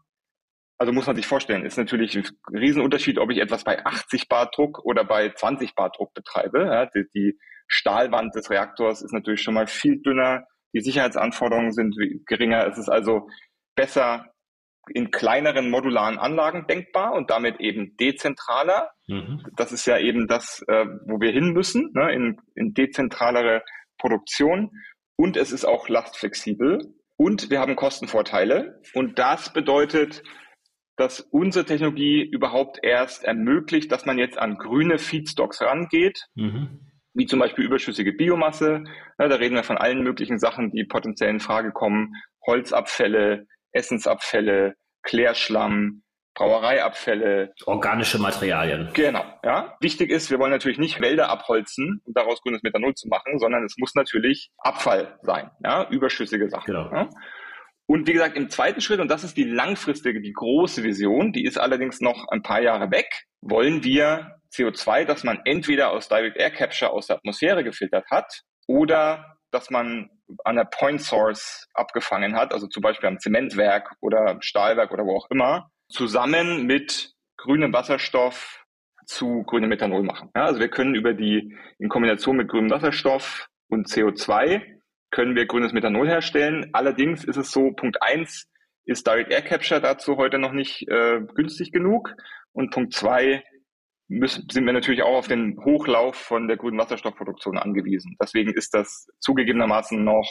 Also 0.77 0.91
muss 0.91 1.07
man 1.07 1.15
sich 1.15 1.27
vorstellen, 1.27 1.65
ist 1.65 1.77
natürlich 1.77 2.17
ein 2.17 2.25
Riesenunterschied, 2.51 3.17
ob 3.17 3.31
ich 3.31 3.37
etwas 3.37 3.63
bei 3.63 3.85
80 3.85 4.27
Bar 4.27 4.51
Druck 4.53 4.83
oder 4.83 5.05
bei 5.05 5.29
20 5.29 5.73
Bar 5.73 5.91
Druck 5.91 6.13
betreibe. 6.13 6.65
Ja, 6.65 6.85
die, 6.87 7.05
die 7.13 7.39
Stahlwand 7.67 8.35
des 8.35 8.49
Reaktors 8.49 9.01
ist 9.01 9.13
natürlich 9.13 9.41
schon 9.41 9.53
mal 9.53 9.67
viel 9.67 10.01
dünner. 10.01 10.45
Die 10.73 10.81
Sicherheitsanforderungen 10.81 11.71
sind 11.71 11.95
geringer. 12.25 12.67
Es 12.67 12.77
ist 12.77 12.89
also 12.89 13.29
besser 13.75 14.34
in 14.93 15.11
kleineren 15.11 15.69
modularen 15.69 16.17
Anlagen 16.17 16.67
denkbar 16.67 17.13
und 17.13 17.29
damit 17.29 17.59
eben 17.59 17.95
dezentraler. 17.97 18.91
Mhm. 19.07 19.43
Das 19.55 19.71
ist 19.71 19.85
ja 19.85 19.97
eben 19.97 20.27
das, 20.27 20.63
äh, 20.67 20.85
wo 21.05 21.19
wir 21.19 21.31
hin 21.31 21.53
müssen, 21.53 21.91
ne, 21.93 22.13
in, 22.13 22.37
in 22.55 22.73
dezentralere 22.73 23.63
Produktion. 23.97 24.71
Und 25.15 25.37
es 25.37 25.51
ist 25.51 25.65
auch 25.65 25.89
lastflexibel. 25.89 26.79
Und 27.17 27.49
wir 27.49 27.59
haben 27.59 27.75
Kostenvorteile. 27.75 28.81
Und 28.93 29.17
das 29.19 29.53
bedeutet, 29.53 30.21
dass 30.97 31.19
unsere 31.19 31.65
Technologie 31.65 32.23
überhaupt 32.23 32.79
erst 32.81 33.23
ermöglicht, 33.23 33.91
dass 33.91 34.05
man 34.05 34.17
jetzt 34.17 34.37
an 34.37 34.57
grüne 34.57 34.97
Feedstocks 34.97 35.61
rangeht, 35.61 36.25
mhm. 36.35 36.91
wie 37.13 37.25
zum 37.25 37.39
Beispiel 37.39 37.65
überschüssige 37.65 38.13
Biomasse. 38.13 38.83
Ja, 39.19 39.27
da 39.27 39.35
reden 39.35 39.55
wir 39.55 39.63
von 39.63 39.77
allen 39.77 40.03
möglichen 40.03 40.39
Sachen, 40.39 40.71
die 40.71 40.85
potenziell 40.85 41.29
in 41.29 41.39
Frage 41.39 41.71
kommen. 41.71 42.13
Holzabfälle, 42.45 43.47
Essensabfälle, 43.75 44.75
Klärschlamm, 45.03 46.03
Brauereiabfälle. 46.35 47.53
Organische 47.65 48.19
Materialien. 48.19 48.89
Genau, 48.93 49.23
ja. 49.43 49.75
Wichtig 49.79 50.09
ist, 50.09 50.29
wir 50.29 50.39
wollen 50.39 50.51
natürlich 50.51 50.77
nicht 50.77 50.99
Wälder 50.99 51.29
abholzen, 51.29 52.01
um 52.03 52.13
daraus 52.13 52.41
grünes 52.41 52.61
Methanol 52.61 52.93
zu 52.93 53.07
machen, 53.07 53.39
sondern 53.39 53.63
es 53.63 53.75
muss 53.77 53.95
natürlich 53.95 54.51
Abfall 54.57 55.17
sein, 55.21 55.49
ja, 55.63 55.87
überschüssige 55.89 56.49
Sachen. 56.49 56.65
Genau. 56.65 56.91
Ja? 56.91 57.09
Und 57.87 58.07
wie 58.07 58.13
gesagt, 58.13 58.35
im 58.35 58.49
zweiten 58.49 58.81
Schritt, 58.81 58.99
und 58.99 59.09
das 59.09 59.23
ist 59.23 59.37
die 59.37 59.43
langfristige, 59.43 60.19
die 60.21 60.33
große 60.33 60.83
Vision, 60.83 61.31
die 61.31 61.45
ist 61.45 61.57
allerdings 61.57 62.01
noch 62.01 62.27
ein 62.29 62.41
paar 62.41 62.61
Jahre 62.61 62.91
weg, 62.91 63.07
wollen 63.41 63.83
wir 63.83 64.37
CO2, 64.53 65.05
das 65.05 65.23
man 65.23 65.39
entweder 65.45 65.91
aus 65.91 66.09
Direct 66.09 66.37
Air 66.37 66.51
Capture 66.51 66.91
aus 66.91 67.07
der 67.07 67.17
Atmosphäre 67.17 67.63
gefiltert 67.63 68.05
hat 68.09 68.41
oder 68.67 69.34
dass 69.55 69.69
man 69.69 70.09
an 70.43 70.57
der 70.57 70.65
Point 70.65 71.01
Source 71.01 71.67
abgefangen 71.73 72.35
hat, 72.35 72.53
also 72.53 72.67
zum 72.67 72.81
Beispiel 72.81 73.07
am 73.07 73.19
Zementwerk 73.19 73.95
oder 74.01 74.37
Stahlwerk 74.41 74.91
oder 74.91 75.05
wo 75.05 75.15
auch 75.15 75.29
immer, 75.31 75.71
zusammen 75.89 76.65
mit 76.65 77.13
grünem 77.37 77.73
Wasserstoff 77.73 78.65
zu 79.05 79.43
grünem 79.43 79.69
Methanol 79.69 80.03
machen. 80.03 80.29
Ja, 80.35 80.45
also 80.45 80.59
wir 80.59 80.69
können 80.69 80.95
über 80.95 81.13
die, 81.13 81.55
in 81.79 81.89
Kombination 81.89 82.37
mit 82.37 82.49
grünem 82.49 82.69
Wasserstoff 82.69 83.47
und 83.69 83.87
CO2 83.87 84.61
können 85.11 85.35
wir 85.35 85.45
grünes 85.45 85.73
Methanol 85.73 86.07
herstellen. 86.07 86.69
Allerdings 86.73 87.23
ist 87.23 87.37
es 87.37 87.51
so, 87.51 87.71
Punkt 87.71 88.01
eins 88.01 88.49
ist 88.85 89.07
Direct 89.07 89.31
Air 89.31 89.41
Capture 89.41 89.79
dazu 89.79 90.17
heute 90.17 90.37
noch 90.37 90.51
nicht 90.51 90.87
äh, 90.89 91.21
günstig 91.35 91.71
genug. 91.71 92.13
Und 92.51 92.71
Punkt 92.71 92.93
zwei 92.93 93.43
müssen, 94.07 94.47
sind 94.51 94.65
wir 94.65 94.73
natürlich 94.73 95.03
auch 95.03 95.17
auf 95.17 95.27
den 95.27 95.57
Hochlauf 95.63 96.15
von 96.15 96.47
der 96.47 96.57
grünen 96.57 96.77
Wasserstoffproduktion 96.77 97.57
angewiesen. 97.57 98.15
Deswegen 98.21 98.53
ist 98.53 98.73
das 98.73 99.07
zugegebenermaßen 99.19 100.03
noch 100.03 100.29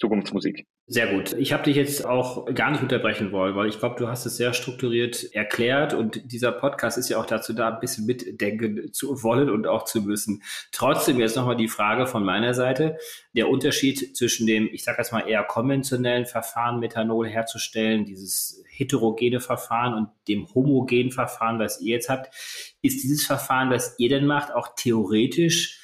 Zukunftsmusik. 0.00 0.66
Sehr 0.92 1.06
gut. 1.06 1.34
Ich 1.34 1.52
habe 1.52 1.62
dich 1.62 1.76
jetzt 1.76 2.04
auch 2.04 2.52
gar 2.52 2.72
nicht 2.72 2.82
unterbrechen 2.82 3.30
wollen, 3.30 3.54
weil 3.54 3.68
ich 3.68 3.78
glaube, 3.78 3.94
du 3.96 4.08
hast 4.08 4.26
es 4.26 4.36
sehr 4.36 4.52
strukturiert 4.52 5.32
erklärt 5.36 5.94
und 5.94 6.32
dieser 6.32 6.50
Podcast 6.50 6.98
ist 6.98 7.08
ja 7.08 7.20
auch 7.20 7.26
dazu 7.26 7.52
da, 7.52 7.68
ein 7.68 7.78
bisschen 7.78 8.06
mitdenken 8.06 8.92
zu 8.92 9.22
wollen 9.22 9.50
und 9.50 9.68
auch 9.68 9.84
zu 9.84 10.02
müssen. 10.02 10.42
Trotzdem 10.72 11.20
jetzt 11.20 11.36
nochmal 11.36 11.54
die 11.54 11.68
Frage 11.68 12.08
von 12.08 12.24
meiner 12.24 12.54
Seite. 12.54 12.98
Der 13.34 13.48
Unterschied 13.48 14.16
zwischen 14.16 14.48
dem, 14.48 14.68
ich 14.72 14.82
sage 14.82 14.98
jetzt 14.98 15.12
mal 15.12 15.28
eher 15.28 15.44
konventionellen 15.44 16.26
Verfahren, 16.26 16.80
Methanol 16.80 17.28
herzustellen, 17.28 18.04
dieses 18.04 18.64
heterogene 18.68 19.38
Verfahren 19.38 19.94
und 19.94 20.08
dem 20.26 20.52
homogenen 20.52 21.12
Verfahren, 21.12 21.60
was 21.60 21.80
ihr 21.80 21.94
jetzt 21.94 22.08
habt, 22.08 22.34
ist 22.82 23.04
dieses 23.04 23.24
Verfahren, 23.24 23.70
was 23.70 23.94
ihr 23.98 24.08
denn 24.08 24.26
macht, 24.26 24.52
auch 24.52 24.74
theoretisch 24.74 25.80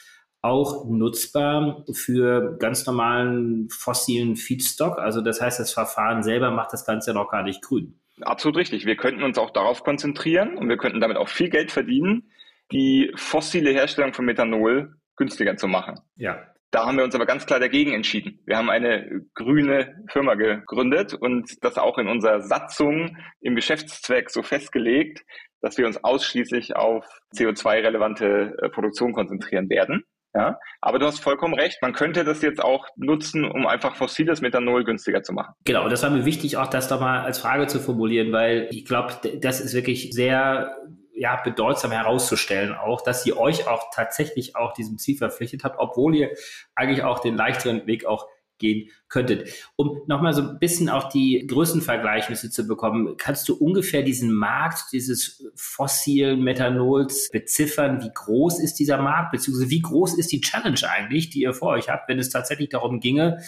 auch 0.47 0.87
nutzbar 0.87 1.85
für 1.93 2.57
ganz 2.59 2.87
normalen 2.87 3.69
fossilen 3.71 4.37
Feedstock. 4.37 4.99
Also 4.99 5.21
das 5.21 5.41
heißt, 5.41 5.61
das 5.61 5.73
Verfahren 5.73 6.23
selber 6.23 6.51
macht 6.51 6.73
das 6.73 6.87
Ganze 6.87 7.13
noch 7.13 7.31
gar 7.31 7.43
nicht 7.43 7.63
grün. 7.63 7.99
Absolut 8.23 8.57
richtig. 8.57 8.87
Wir 8.87 8.97
könnten 8.97 9.23
uns 9.23 9.39
auch 9.39 9.51
darauf 9.51 9.83
konzentrieren 9.83 10.57
und 10.57 10.69
wir 10.69 10.79
könnten 10.79 11.01
damit 11.01 11.17
auch 11.17 11.29
viel 11.29 11.51
Geld 11.51 11.71
verdienen, 11.71 12.31
die 12.73 13.13
fossile 13.15 13.71
Herstellung 13.71 14.15
von 14.15 14.25
Methanol 14.25 14.97
günstiger 15.17 15.57
zu 15.57 15.69
machen. 15.69 16.01
Ja. 16.17 16.43
Da 16.73 16.85
haben 16.85 16.97
wir 16.97 17.05
uns 17.05 17.15
aber 17.15 17.27
ganz 17.27 17.47
klar 17.47 17.61
dagegen 17.61 17.93
entschieden. 17.93 18.41
Wir 18.45 18.57
haben 18.57 18.71
eine 18.71 19.25
grüne 19.35 20.05
Firma 20.11 20.35
gegründet 20.35 21.15
und 21.15 21.65
das 21.65 21.79
auch 21.79 21.97
in 21.97 22.09
unserer 22.09 22.41
Satzung 22.41 23.17
im 23.41 23.55
Geschäftszweck 23.55 24.31
so 24.31 24.43
festgelegt, 24.43 25.25
dass 25.61 25.79
wir 25.79 25.87
uns 25.87 26.03
ausschließlich 26.03 26.77
auf 26.77 27.07
CO2-relevante 27.35 28.57
äh, 28.61 28.69
Produktion 28.69 29.13
konzentrieren 29.13 29.71
werden. 29.71 30.05
Ja, 30.37 30.61
aber 30.83 30.99
du 30.99 31.07
hast 31.07 31.21
vollkommen 31.21 31.55
recht. 31.55 31.81
Man 31.81 31.95
könnte 31.95 32.23
das 32.23 32.43
jetzt 32.43 32.63
auch 32.63 32.87
nutzen, 32.97 33.51
um 33.51 33.67
einfach 33.67 33.97
fossiles 33.97 34.43
Methanol 34.43 34.85
günstiger 34.85 35.23
zu 35.23 35.33
machen. 35.33 35.55
Genau, 35.65 35.89
das 35.89 36.03
war 36.03 36.11
mir 36.11 36.27
wichtig, 36.27 36.59
auch 36.59 36.67
das 36.67 36.89
da 36.89 36.99
mal 36.99 37.23
als 37.23 37.39
Frage 37.39 37.69
zu 37.69 37.81
formulieren, 37.81 38.33
weil 38.33 38.69
ich 38.71 38.85
glaube, 38.85 39.15
das 39.41 39.61
ist 39.61 39.73
wirklich 39.73 40.13
sehr 40.13 40.77
ja, 41.15 41.37
bedeutsam 41.37 41.91
herauszustellen, 41.91 42.75
auch, 42.75 43.01
dass 43.01 43.25
ihr 43.25 43.39
euch 43.39 43.67
auch 43.67 43.85
tatsächlich 43.95 44.57
auch 44.57 44.75
diesem 44.75 44.99
Ziel 44.99 45.17
verpflichtet 45.17 45.65
habt, 45.65 45.77
obwohl 45.79 46.15
ihr 46.15 46.31
eigentlich 46.75 47.03
auch 47.03 47.21
den 47.21 47.35
leichteren 47.35 47.87
Weg 47.87 48.05
auch 48.05 48.29
gehen 48.59 48.91
könntet. 49.09 49.51
Um 49.77 50.03
nochmal 50.07 50.33
so 50.33 50.43
ein 50.43 50.59
bisschen 50.59 50.89
auch 50.89 51.09
die 51.09 51.47
Größenvergleichnisse 51.47 52.51
zu 52.51 52.67
bekommen, 52.67 53.17
kannst 53.17 53.49
du 53.49 53.55
ungefähr 53.55 54.03
diesen 54.03 54.33
Markt 54.33 54.93
dieses 54.93 55.45
fossilen 55.55 56.43
Methanols 56.43 57.29
beziffern? 57.31 58.03
Wie 58.03 58.11
groß 58.13 58.61
ist 58.61 58.75
dieser 58.75 59.01
Markt, 59.01 59.33
beziehungsweise 59.33 59.71
wie 59.71 59.83
groß 59.83 60.19
ist 60.19 60.33
die 60.33 60.41
Challenge 60.41 60.81
eigentlich, 60.89 61.31
die 61.31 61.43
ihr 61.43 61.55
vor 61.55 61.71
euch 61.71 61.89
habt, 61.89 62.09
wenn 62.09 62.19
es 62.19 62.31
tatsächlich 62.31 62.71
darum 62.71 63.01
ginge, 63.01 63.39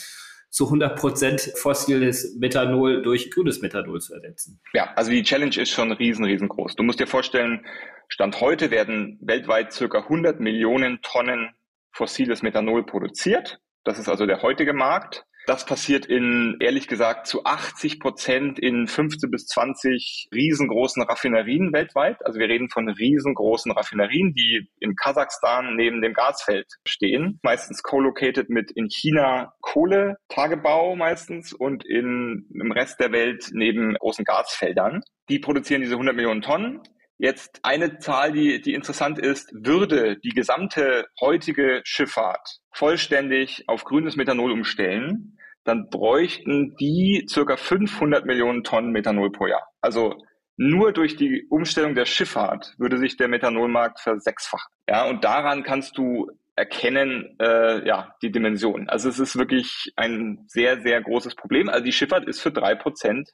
zu 0.51 0.65
100 0.65 0.99
Prozent 0.99 1.53
fossiles 1.57 2.37
Methanol 2.39 3.03
durch 3.03 3.31
grünes 3.31 3.61
Methanol 3.61 4.01
zu 4.01 4.15
ersetzen? 4.15 4.61
Ja, 4.73 4.93
also 4.95 5.11
die 5.11 5.23
Challenge 5.23 5.55
ist 5.57 5.71
schon 5.71 5.93
riesen, 5.93 6.25
riesengroß. 6.25 6.77
Du 6.77 6.83
musst 6.83 7.01
dir 7.01 7.07
vorstellen, 7.07 7.67
Stand 8.09 8.41
heute 8.41 8.71
werden 8.71 9.19
weltweit 9.21 9.73
circa 9.73 9.99
100 9.99 10.41
Millionen 10.41 11.03
Tonnen 11.03 11.51
fossiles 11.93 12.43
Methanol 12.43 12.87
produziert. 12.87 13.61
Das 13.89 13.99
ist 13.99 14.11
also 14.11 14.27
der 14.27 14.43
heutige 14.43 14.75
Markt. 14.75 15.25
Das 15.47 15.65
passiert 15.65 16.05
in, 16.05 16.59
ehrlich 16.61 16.89
gesagt, 16.89 17.27
zu 17.27 17.47
80 17.47 18.01
Prozent 18.01 18.59
in 18.59 18.87
15 18.87 19.31
bis 19.31 19.47
20 19.47 20.29
riesengroßen 20.31 21.05
Raffinerien 21.05 21.73
weltweit. 21.73 22.19
Also 22.27 22.39
wir 22.39 22.51
reden 22.51 22.69
von 22.69 22.91
riesengroßen 22.91 23.73
Raffinerien, 23.73 24.35
die 24.35 24.69
in 24.79 24.95
Kasachstan 24.95 25.75
neben 25.75 26.03
dem 26.03 26.13
Gasfeld 26.13 26.67
stehen. 26.87 27.41
Meistens 27.43 27.83
co-located 27.83 28.51
mit 28.51 28.71
in 28.73 28.91
China 28.91 29.55
Kohletagebau 29.63 30.95
meistens 30.95 31.55
und 31.55 31.83
in, 31.87 32.47
im 32.53 32.73
Rest 32.73 33.01
der 33.01 33.11
Welt 33.13 33.49
neben 33.53 33.95
großen 33.95 34.27
Gasfeldern. 34.27 35.01
Die 35.31 35.39
produzieren 35.39 35.81
diese 35.81 35.95
100 35.95 36.15
Millionen 36.15 36.43
Tonnen. 36.43 36.83
Jetzt 37.19 37.59
eine 37.65 37.99
Zahl, 37.99 38.31
die, 38.31 38.61
die 38.61 38.75
interessant 38.75 39.19
ist, 39.19 39.53
würde 39.53 40.19
die 40.19 40.29
gesamte 40.29 41.07
heutige 41.21 41.81
Schifffahrt 41.85 42.61
vollständig 42.73 43.65
auf 43.67 43.83
grünes 43.83 44.15
Methanol 44.15 44.53
umstellen, 44.53 45.37
dann 45.65 45.91
bräuchten 45.91 46.77
die 46.77 47.27
circa 47.29 47.57
500 47.57 48.25
Millionen 48.25 48.63
Tonnen 48.63 48.93
Methanol 48.93 49.33
pro 49.33 49.49
Jahr. 49.49 49.67
Also 49.81 50.15
nur 50.57 50.93
durch 50.93 51.17
die 51.17 51.45
Umstellung 51.51 51.97
der 51.97 52.07
Schifffahrt 52.07 52.75
würde 52.79 52.99
sich 52.99 53.17
der 53.17 53.27
Methanolmarkt 53.27 53.99
versechsfachen. 53.99 54.73
Ja, 54.89 55.09
und 55.09 55.25
daran 55.25 55.65
kannst 55.65 55.99
du 55.99 56.31
erkennen, 56.55 57.37
äh, 57.41 57.87
ja, 57.87 58.15
die 58.23 58.31
Dimension. 58.31 58.89
Also 58.89 59.09
es 59.09 59.19
ist 59.19 59.37
wirklich 59.37 59.93
ein 59.97 60.45
sehr, 60.47 60.81
sehr 60.83 61.01
großes 61.03 61.35
Problem. 61.35 61.69
Also 61.69 61.85
die 61.85 61.93
Schifffahrt 61.93 62.27
ist 62.27 62.41
für 62.41 62.53
drei 62.53 62.77
Prozent 62.77 63.29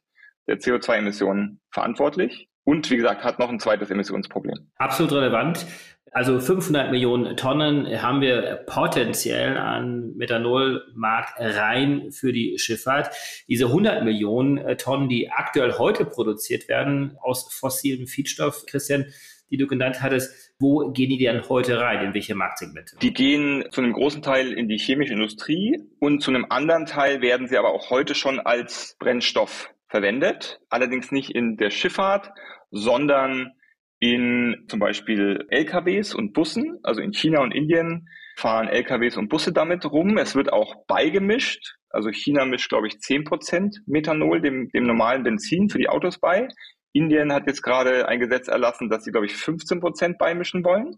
der 0.47 0.59
CO2-Emissionen 0.59 1.61
verantwortlich 1.71 2.49
und 2.65 2.91
wie 2.91 2.97
gesagt, 2.97 3.25
hat 3.25 3.39
noch 3.39 3.51
ein 3.51 3.61
zweites 3.61 3.91
Emissionsproblem. 3.91 4.71
Absolut 4.77 5.13
relevant. 5.13 5.67
Also 6.15 6.39
500 6.39 6.93
Millionen 6.93 7.37
Tonnen 7.37 8.01
haben 8.01 8.21
wir 8.21 8.63
potenziell 8.67 9.59
an 9.59 10.15
Methanolmarkt 10.15 11.41
rein 11.41 12.13
für 12.13 12.33
die 12.33 12.57
Schifffahrt. 12.57 13.11
Diese 13.49 13.67
100 13.67 14.05
Millionen 14.05 14.59
äh, 14.59 14.77
Tonnen, 14.77 15.09
die 15.09 15.33
aktuell 15.33 15.77
heute 15.77 16.05
produziert 16.05 16.69
werden 16.69 17.17
aus 17.21 17.53
fossilem 17.53 18.07
Feedstoff, 18.07 18.65
Christian, 18.67 19.07
die 19.51 19.57
du 19.57 19.67
genannt 19.67 20.03
hattest, 20.03 20.53
wo 20.61 20.93
gehen 20.93 21.11
die 21.11 21.19
denn 21.19 21.49
heute 21.49 21.81
rein? 21.81 22.07
In 22.07 22.15
welche 22.15 22.37
Marktsegmente? 22.37 22.97
Die 23.03 23.13
gehen 23.13 23.65
zu 23.71 23.81
einem 23.81 23.93
großen 23.93 24.23
Teil 24.23 24.53
in 24.53 24.69
die 24.69 24.79
chemische 24.79 25.15
Industrie 25.15 25.81
und 25.99 26.23
zu 26.23 26.31
einem 26.31 26.47
anderen 26.49 26.87
Teil 26.87 27.23
werden 27.23 27.49
sie 27.49 27.59
aber 27.59 27.75
auch 27.75 27.91
heute 27.91 28.15
schon 28.15 28.39
als 28.39 28.97
Brennstoff 29.01 29.74
verwendet, 29.95 30.59
allerdings 30.71 31.13
nicht 31.13 31.31
in 31.31 31.57
der 31.57 31.71
Schifffahrt, 31.71 32.29
sondern 32.73 33.53
in 34.01 34.65
zum 34.67 34.81
Beispiel 34.81 35.47
LKWs 35.51 36.17
und 36.17 36.33
Bussen. 36.33 36.81
Also 36.83 37.01
in 37.01 37.13
China 37.13 37.43
und 37.43 37.53
Indien 37.53 38.09
fahren 38.37 38.67
LKWs 38.67 39.17
und 39.17 39.29
Busse 39.29 39.53
damit 39.53 39.85
rum. 39.85 40.19
Es 40.19 40.35
wird 40.35 40.53
auch 40.53 40.85
beigemischt. 40.89 41.77
Also 41.91 42.11
China 42.11 42.45
mischt, 42.45 42.71
glaube 42.71 42.89
ich, 42.89 42.95
10% 42.95 43.83
Methanol, 43.87 44.41
dem, 44.41 44.69
dem 44.71 44.83
normalen 44.83 45.23
Benzin 45.23 45.69
für 45.69 45.79
die 45.79 45.89
Autos 45.89 46.19
bei. 46.19 46.49
Indien 46.93 47.33
hat 47.33 47.47
jetzt 47.47 47.63
gerade 47.63 48.09
ein 48.09 48.19
Gesetz 48.19 48.49
erlassen, 48.49 48.91
dass 48.91 49.05
sie, 49.05 49.13
glaube 49.13 49.27
ich, 49.27 49.35
15% 49.35 50.19
beimischen 50.19 50.65
wollen. 50.65 50.97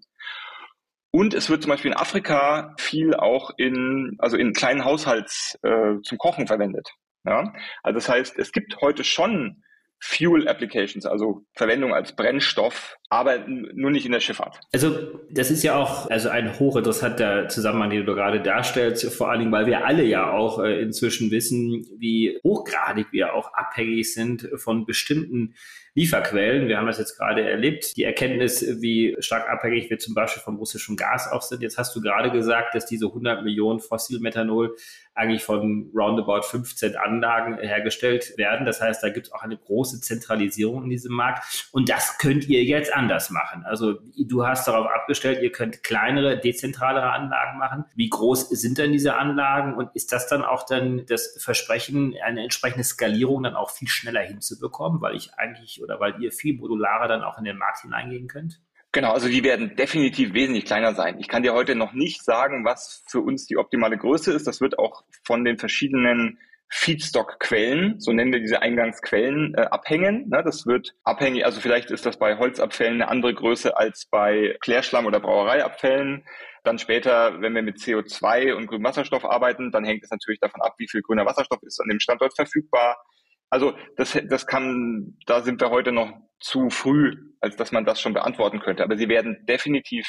Und 1.11 1.35
es 1.35 1.51
wird 1.51 1.61
zum 1.61 1.69
Beispiel 1.69 1.91
in 1.91 1.99
Afrika 1.99 2.75
viel 2.79 3.15
auch 3.15 3.51
in, 3.59 4.17
also 4.21 4.39
in 4.39 4.55
kleinen 4.55 4.87
Haushalts 4.87 5.59
äh, 5.63 6.01
zum 6.03 6.17
Kochen 6.17 6.47
verwendet. 6.47 6.89
Ja? 7.27 7.53
Also 7.83 7.97
das 7.97 8.09
heißt, 8.09 8.39
es 8.39 8.53
gibt 8.53 8.81
heute 8.81 9.05
schon 9.05 9.63
Fuel 10.01 10.49
Applications, 10.49 11.07
also 11.07 11.43
Verwendung 11.55 11.95
als 11.95 12.15
Brennstoff 12.15 12.97
aber 13.09 13.39
nur 13.47 13.91
nicht 13.91 14.05
in 14.05 14.13
der 14.13 14.21
Schifffahrt. 14.21 14.61
Also 14.73 15.21
das 15.31 15.51
ist 15.51 15.63
ja 15.63 15.77
auch 15.77 16.11
also 16.11 16.29
ein 16.29 16.59
hochinteressanter 16.59 17.49
Zusammenhang, 17.49 17.91
den 17.91 18.05
du 18.05 18.15
gerade 18.15 18.41
darstellst, 18.41 19.05
vor 19.13 19.31
allen 19.31 19.41
Dingen, 19.41 19.53
weil 19.53 19.67
wir 19.67 19.87
alle 19.87 20.05
ja 20.05 20.31
auch 20.31 20.59
äh, 20.63 20.81
inzwischen 20.81 21.31
wissen, 21.31 21.87
wie 21.99 22.39
hochgradig 22.43 23.07
wir 23.13 23.35
auch 23.35 23.53
abhängig 23.55 24.13
sind 24.13 24.49
von 24.57 24.87
bestimmten 24.87 25.55
Lieferquellen. 25.97 26.69
Wir 26.69 26.77
haben 26.77 26.87
das 26.87 26.99
jetzt 26.99 27.17
gerade 27.17 27.49
erlebt. 27.49 27.97
Die 27.97 28.05
Erkenntnis, 28.05 28.63
wie 28.83 29.17
stark 29.19 29.49
abhängig 29.49 29.89
wir 29.89 29.99
zum 29.99 30.13
Beispiel 30.13 30.43
vom 30.43 30.57
russischen 30.57 30.95
Gas 30.95 31.27
auch 31.33 31.41
sind. 31.41 31.63
Jetzt 31.63 31.79
hast 31.79 31.97
du 31.97 32.03
gerade 32.03 32.31
gesagt, 32.31 32.75
dass 32.75 32.85
diese 32.85 33.07
100 33.07 33.43
Millionen 33.43 33.81
Fossilmethanol 33.81 34.77
eigentlich 35.15 35.43
von 35.43 35.91
roundabout 35.95 36.43
15 36.43 36.97
Anlagen 36.97 37.57
hergestellt 37.59 38.37
werden. 38.37 38.67
Das 38.67 38.83
heißt, 38.83 39.03
da 39.03 39.09
gibt 39.09 39.29
es 39.29 39.33
auch 39.33 39.43
eine 39.43 39.57
große 39.57 40.03
Zentralisierung 40.03 40.85
in 40.85 40.91
diesem 40.91 41.15
Markt. 41.15 41.71
Und 41.73 41.89
das 41.89 42.19
könnt 42.19 42.47
ihr 42.47 42.63
jetzt 42.63 42.93
anders 42.97 43.31
machen. 43.31 43.65
Also 43.65 43.99
du 44.17 44.47
hast 44.47 44.67
darauf 44.67 44.89
abgestellt, 44.89 45.43
ihr 45.43 45.53
könnt 45.53 45.83
kleinere, 45.83 46.39
dezentralere 46.39 47.11
Anlagen 47.13 47.59
machen. 47.59 47.85
Wie 47.95 48.09
groß 48.09 48.49
sind 48.49 48.79
denn 48.79 48.93
diese 48.93 49.15
Anlagen? 49.15 49.75
Und 49.75 49.91
ist 49.95 50.13
das 50.13 50.27
dann 50.29 50.43
auch 50.43 50.65
dann 50.67 51.05
das 51.07 51.39
Versprechen, 51.41 52.15
eine 52.25 52.43
entsprechende 52.43 52.85
Skalierung 52.85 53.43
dann 53.43 53.55
auch 53.55 53.71
viel 53.71 53.89
schneller 53.89 54.23
hinzubekommen? 54.23 55.01
Weil 55.01 55.15
ich 55.15 55.35
eigentlich 55.35 55.83
oder 55.83 56.01
weil 56.01 56.21
ihr 56.21 56.33
viel 56.33 56.57
modularer 56.57 57.07
dann 57.07 57.23
auch 57.23 57.39
in 57.39 57.45
den 57.45 57.59
Markt 57.59 57.83
hineingehen 57.83 58.27
könnt? 58.27 58.61
Genau, 58.93 59.13
also 59.13 59.29
die 59.29 59.45
werden 59.45 59.77
definitiv 59.77 60.33
wesentlich 60.33 60.65
kleiner 60.65 60.95
sein. 60.95 61.19
Ich 61.19 61.29
kann 61.29 61.43
dir 61.43 61.53
heute 61.53 61.75
noch 61.75 61.93
nicht 61.93 62.25
sagen, 62.25 62.65
was 62.65 63.05
für 63.07 63.21
uns 63.21 63.47
die 63.47 63.59
optimale 63.59 63.99
Größe 63.99 64.33
ist. 64.33 64.47
Das 64.47 64.63
wird 64.63 64.79
auch 64.79 65.05
von 65.23 65.45
den 65.45 65.59
verschiedenen 65.59 66.39
Feedstock-Quellen, 66.69 68.01
so 68.01 68.13
nennen 68.13 68.33
wir 68.33 68.41
diese 68.41 68.61
Eingangsquellen, 68.63 69.55
äh, 69.55 69.63
abhängen. 69.63 70.29
Ne, 70.29 70.43
das 70.45 70.67
wird 70.67 70.95
abhängig, 71.05 71.45
also 71.45 71.61
vielleicht 71.61 71.91
ist 71.91 72.07
das 72.07 72.19
bei 72.19 72.39
Holzabfällen 72.39 72.95
eine 72.95 73.09
andere 73.09 73.35
Größe 73.35 73.77
als 73.77 74.07
bei 74.11 74.57
Klärschlamm 74.61 75.07
oder 75.07 75.21
Brauereiabfällen. 75.21 76.25
Dann 76.65 76.79
später, 76.79 77.41
wenn 77.41 77.55
wir 77.55 77.63
mit 77.63 77.77
CO2 77.77 78.55
und 78.55 78.67
grünem 78.67 78.85
Wasserstoff 78.85 79.25
arbeiten, 79.25 79.71
dann 79.71 79.85
hängt 79.85 80.03
es 80.03 80.11
natürlich 80.11 80.41
davon 80.41 80.61
ab, 80.63 80.75
wie 80.79 80.89
viel 80.89 81.03
grüner 81.03 81.25
Wasserstoff 81.25 81.63
ist 81.63 81.81
an 81.81 81.89
dem 81.89 82.01
Standort 82.01 82.35
verfügbar 82.35 82.97
also 83.51 83.75
das, 83.97 84.19
das 84.29 84.47
kann, 84.47 85.17
da 85.27 85.43
sind 85.43 85.61
wir 85.61 85.71
heute 85.71 85.93
noch 85.93 86.13
zu 86.41 86.71
früh, 86.71 87.17
als 87.41 87.57
dass 87.57 87.73
man 87.73 87.85
das 87.85 88.01
schon 88.01 88.15
beantworten 88.15 88.61
könnte. 88.61 88.83
Aber 88.83 88.97
sie 88.97 89.09
werden 89.09 89.45
definitiv 89.47 90.07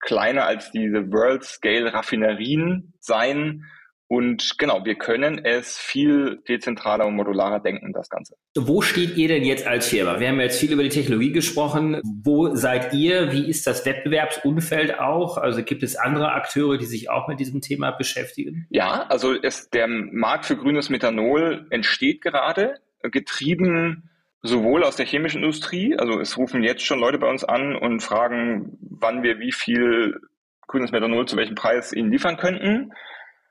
kleiner 0.00 0.46
als 0.46 0.70
diese 0.70 1.10
World-Scale-Raffinerien 1.12 2.94
sein 3.00 3.64
und 4.12 4.58
genau, 4.58 4.84
wir 4.84 4.96
können 4.96 5.38
es 5.44 5.78
viel 5.78 6.42
dezentraler 6.48 7.06
und 7.06 7.14
modularer 7.14 7.60
denken, 7.60 7.92
das 7.92 8.08
Ganze. 8.08 8.34
Wo 8.56 8.82
steht 8.82 9.16
ihr 9.16 9.28
denn 9.28 9.44
jetzt 9.44 9.68
als 9.68 9.86
Firma? 9.86 10.18
Wir 10.18 10.30
haben 10.30 10.40
jetzt 10.40 10.58
viel 10.58 10.72
über 10.72 10.82
die 10.82 10.88
Technologie 10.88 11.30
gesprochen. 11.30 12.00
Wo 12.24 12.52
seid 12.56 12.92
ihr? 12.92 13.30
Wie 13.30 13.48
ist 13.48 13.68
das 13.68 13.86
Wettbewerbsumfeld 13.86 14.98
auch? 14.98 15.38
Also 15.38 15.62
gibt 15.62 15.84
es 15.84 15.94
andere 15.94 16.32
Akteure, 16.32 16.76
die 16.76 16.86
sich 16.86 17.08
auch 17.08 17.28
mit 17.28 17.38
diesem 17.38 17.60
Thema 17.60 17.92
beschäftigen? 17.92 18.66
Ja, 18.70 19.06
also 19.08 19.32
es, 19.40 19.70
der 19.70 19.86
Markt 19.86 20.44
für 20.44 20.56
grünes 20.56 20.90
Methanol 20.90 21.68
entsteht 21.70 22.20
gerade, 22.20 22.80
getrieben 23.02 24.10
sowohl 24.42 24.82
aus 24.82 24.96
der 24.96 25.06
chemischen 25.06 25.44
Industrie, 25.44 25.96
also 25.96 26.18
es 26.18 26.36
rufen 26.36 26.64
jetzt 26.64 26.82
schon 26.82 26.98
Leute 26.98 27.18
bei 27.18 27.30
uns 27.30 27.44
an 27.44 27.76
und 27.76 28.00
fragen, 28.00 28.76
wann 28.80 29.22
wir 29.22 29.38
wie 29.38 29.52
viel 29.52 30.20
grünes 30.66 30.90
Methanol 30.90 31.28
zu 31.28 31.36
welchem 31.36 31.54
Preis 31.54 31.92
ihnen 31.92 32.10
liefern 32.10 32.38
könnten 32.38 32.90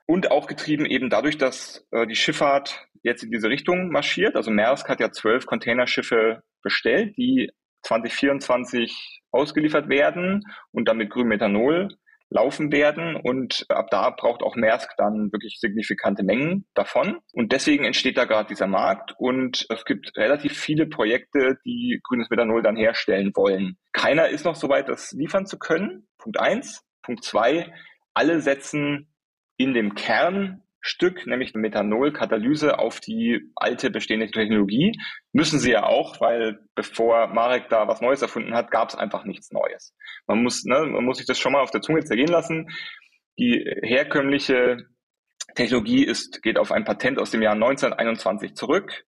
und 0.09 0.31
auch 0.31 0.47
getrieben 0.47 0.87
eben 0.87 1.11
dadurch, 1.11 1.37
dass 1.37 1.85
äh, 1.91 2.07
die 2.07 2.15
Schifffahrt 2.15 2.87
jetzt 3.03 3.21
in 3.21 3.29
diese 3.29 3.47
Richtung 3.47 3.91
marschiert. 3.91 4.35
Also 4.35 4.49
Maersk 4.49 4.89
hat 4.89 4.99
ja 4.99 5.11
zwölf 5.11 5.45
Containerschiffe 5.45 6.41
bestellt, 6.63 7.15
die 7.15 7.51
2024 7.83 9.21
ausgeliefert 9.29 9.87
werden 9.87 10.41
und 10.71 10.87
dann 10.87 10.97
mit 10.97 11.11
grünem 11.11 11.27
Methanol 11.27 11.89
laufen 12.31 12.71
werden. 12.71 13.17
Und 13.17 13.67
ab 13.69 13.89
da 13.91 14.09
braucht 14.09 14.41
auch 14.41 14.55
Maersk 14.55 14.89
dann 14.97 15.31
wirklich 15.31 15.59
signifikante 15.59 16.23
Mengen 16.23 16.65
davon. 16.73 17.19
Und 17.33 17.51
deswegen 17.51 17.85
entsteht 17.85 18.17
da 18.17 18.25
gerade 18.25 18.49
dieser 18.49 18.65
Markt. 18.65 19.13
Und 19.19 19.67
es 19.69 19.85
gibt 19.85 20.17
relativ 20.17 20.57
viele 20.57 20.87
Projekte, 20.87 21.59
die 21.65 21.99
grünes 22.03 22.31
Methanol 22.31 22.63
dann 22.63 22.77
herstellen 22.77 23.31
wollen. 23.35 23.77
Keiner 23.93 24.29
ist 24.29 24.43
noch 24.43 24.55
so 24.55 24.69
weit, 24.69 24.89
das 24.89 25.11
liefern 25.11 25.45
zu 25.45 25.59
können. 25.59 26.07
Punkt 26.17 26.39
eins. 26.39 26.83
Punkt 27.03 27.23
zwei. 27.23 27.71
Alle 28.15 28.41
setzen 28.41 29.05
in 29.59 29.73
dem 29.73 29.93
Kernstück, 29.93 31.27
nämlich 31.27 31.53
Methanolkatalyse 31.53 32.79
auf 32.79 33.01
die 33.01 33.51
alte 33.55 33.91
bestehende 33.91 34.31
Technologie. 34.31 34.97
Müssen 35.33 35.59
sie 35.59 35.71
ja 35.71 35.83
auch, 35.83 36.21
weil 36.21 36.59
bevor 36.75 37.27
Marek 37.27 37.67
da 37.69 37.87
was 37.87 37.99
Neues 37.99 38.21
erfunden 38.21 38.55
hat, 38.55 38.71
gab 38.71 38.89
es 38.89 38.95
einfach 38.95 39.25
nichts 39.25 39.51
Neues. 39.51 39.93
Man 40.27 40.41
muss, 40.41 40.63
ne, 40.63 40.85
man 40.85 41.03
muss 41.03 41.17
sich 41.17 41.27
das 41.27 41.37
schon 41.37 41.51
mal 41.51 41.61
auf 41.61 41.71
der 41.71 41.81
Zunge 41.81 42.03
zergehen 42.05 42.29
lassen. 42.29 42.69
Die 43.37 43.63
herkömmliche 43.83 44.77
Technologie 45.55 46.05
ist, 46.05 46.41
geht 46.41 46.57
auf 46.57 46.71
ein 46.71 46.85
Patent 46.85 47.19
aus 47.19 47.31
dem 47.31 47.41
Jahr 47.41 47.53
1921 47.53 48.55
zurück. 48.55 49.03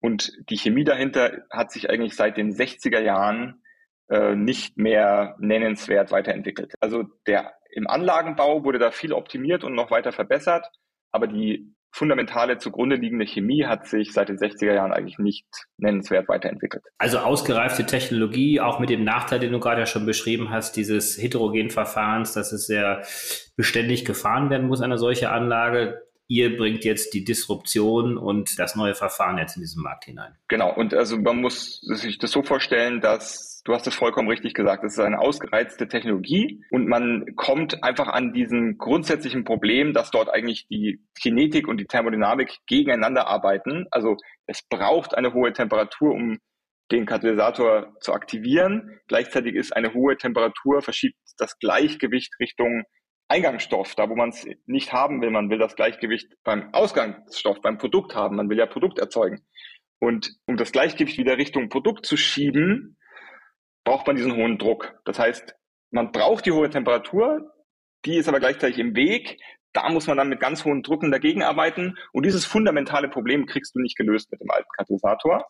Und 0.00 0.32
die 0.48 0.56
Chemie 0.56 0.84
dahinter 0.84 1.44
hat 1.50 1.72
sich 1.72 1.90
eigentlich 1.90 2.16
seit 2.16 2.38
den 2.38 2.52
60er 2.52 3.00
Jahren 3.00 3.62
äh, 4.08 4.34
nicht 4.34 4.78
mehr 4.78 5.36
nennenswert 5.40 6.10
weiterentwickelt. 6.10 6.74
Also 6.80 7.04
der 7.26 7.52
im 7.74 7.86
Anlagenbau 7.86 8.64
wurde 8.64 8.78
da 8.78 8.90
viel 8.90 9.12
optimiert 9.12 9.64
und 9.64 9.74
noch 9.74 9.90
weiter 9.90 10.12
verbessert, 10.12 10.66
aber 11.12 11.26
die 11.26 11.74
fundamentale 11.90 12.58
zugrunde 12.58 12.96
liegende 12.96 13.24
Chemie 13.24 13.66
hat 13.66 13.86
sich 13.86 14.12
seit 14.12 14.28
den 14.28 14.36
60er 14.36 14.74
Jahren 14.74 14.92
eigentlich 14.92 15.18
nicht 15.18 15.46
nennenswert 15.76 16.28
weiterentwickelt. 16.28 16.82
Also 16.98 17.18
ausgereifte 17.18 17.86
Technologie, 17.86 18.60
auch 18.60 18.80
mit 18.80 18.90
dem 18.90 19.04
Nachteil, 19.04 19.38
den 19.38 19.52
du 19.52 19.60
gerade 19.60 19.82
ja 19.82 19.86
schon 19.86 20.04
beschrieben 20.04 20.50
hast, 20.50 20.76
dieses 20.76 21.16
Heterogenverfahrens, 21.22 22.32
dass 22.32 22.50
es 22.50 22.66
sehr 22.66 23.02
beständig 23.56 24.04
gefahren 24.04 24.50
werden 24.50 24.66
muss, 24.66 24.80
eine 24.80 24.98
solche 24.98 25.30
Anlage 25.30 26.02
ihr 26.26 26.56
bringt 26.56 26.84
jetzt 26.84 27.14
die 27.14 27.24
Disruption 27.24 28.16
und 28.16 28.58
das 28.58 28.76
neue 28.76 28.94
Verfahren 28.94 29.38
jetzt 29.38 29.56
in 29.56 29.62
diesen 29.62 29.82
Markt 29.82 30.04
hinein. 30.04 30.34
Genau, 30.48 30.74
und 30.74 30.94
also 30.94 31.18
man 31.18 31.40
muss 31.40 31.80
sich 31.82 32.18
das 32.18 32.30
so 32.30 32.42
vorstellen, 32.42 33.00
dass 33.00 33.53
du 33.64 33.72
hast 33.72 33.86
es 33.86 33.94
vollkommen 33.94 34.28
richtig 34.28 34.54
gesagt, 34.54 34.84
es 34.84 34.92
ist 34.92 35.00
eine 35.00 35.18
ausgereizte 35.18 35.88
Technologie 35.88 36.62
und 36.70 36.86
man 36.86 37.34
kommt 37.34 37.82
einfach 37.82 38.08
an 38.08 38.32
diesem 38.32 38.78
grundsätzlichen 38.78 39.44
Problem, 39.44 39.92
dass 39.94 40.10
dort 40.10 40.28
eigentlich 40.28 40.66
die 40.68 41.00
Kinetik 41.20 41.66
und 41.66 41.78
die 41.78 41.86
Thermodynamik 41.86 42.58
gegeneinander 42.66 43.26
arbeiten. 43.26 43.86
Also 43.90 44.16
es 44.46 44.62
braucht 44.68 45.16
eine 45.16 45.32
hohe 45.32 45.52
Temperatur, 45.52 46.12
um 46.12 46.38
den 46.92 47.06
Katalysator 47.06 47.94
zu 48.00 48.12
aktivieren. 48.12 49.00
Gleichzeitig 49.08 49.54
ist 49.54 49.74
eine 49.74 49.94
hohe 49.94 50.16
Temperatur 50.18 50.82
verschiebt 50.82 51.16
das 51.38 51.58
Gleichgewicht 51.58 52.34
Richtung 52.38 52.84
Eingangsstoff, 53.28 53.94
da 53.94 54.10
wo 54.10 54.14
man 54.14 54.28
es 54.28 54.46
nicht 54.66 54.92
haben 54.92 55.22
will. 55.22 55.30
Man 55.30 55.48
will 55.48 55.58
das 55.58 55.76
Gleichgewicht 55.76 56.34
beim 56.44 56.72
Ausgangsstoff, 56.74 57.62
beim 57.62 57.78
Produkt 57.78 58.14
haben. 58.14 58.36
Man 58.36 58.50
will 58.50 58.58
ja 58.58 58.66
Produkt 58.66 58.98
erzeugen. 58.98 59.40
Und 59.98 60.36
um 60.46 60.58
das 60.58 60.72
Gleichgewicht 60.72 61.16
wieder 61.16 61.38
Richtung 61.38 61.70
Produkt 61.70 62.04
zu 62.04 62.18
schieben, 62.18 62.98
braucht 63.84 64.06
man 64.06 64.16
diesen 64.16 64.34
hohen 64.34 64.58
Druck. 64.58 64.98
Das 65.04 65.18
heißt, 65.18 65.54
man 65.90 66.12
braucht 66.12 66.46
die 66.46 66.52
hohe 66.52 66.70
Temperatur, 66.70 67.52
die 68.04 68.16
ist 68.16 68.28
aber 68.28 68.40
gleichzeitig 68.40 68.78
im 68.78 68.96
Weg. 68.96 69.38
Da 69.72 69.88
muss 69.88 70.06
man 70.06 70.16
dann 70.16 70.28
mit 70.28 70.40
ganz 70.40 70.64
hohen 70.64 70.82
Drucken 70.82 71.10
dagegen 71.10 71.42
arbeiten. 71.42 71.96
Und 72.12 72.24
dieses 72.24 72.44
fundamentale 72.44 73.08
Problem 73.08 73.46
kriegst 73.46 73.74
du 73.74 73.80
nicht 73.80 73.96
gelöst 73.96 74.30
mit 74.30 74.40
dem 74.40 74.50
alten 74.50 74.68
Katalysator. 74.76 75.46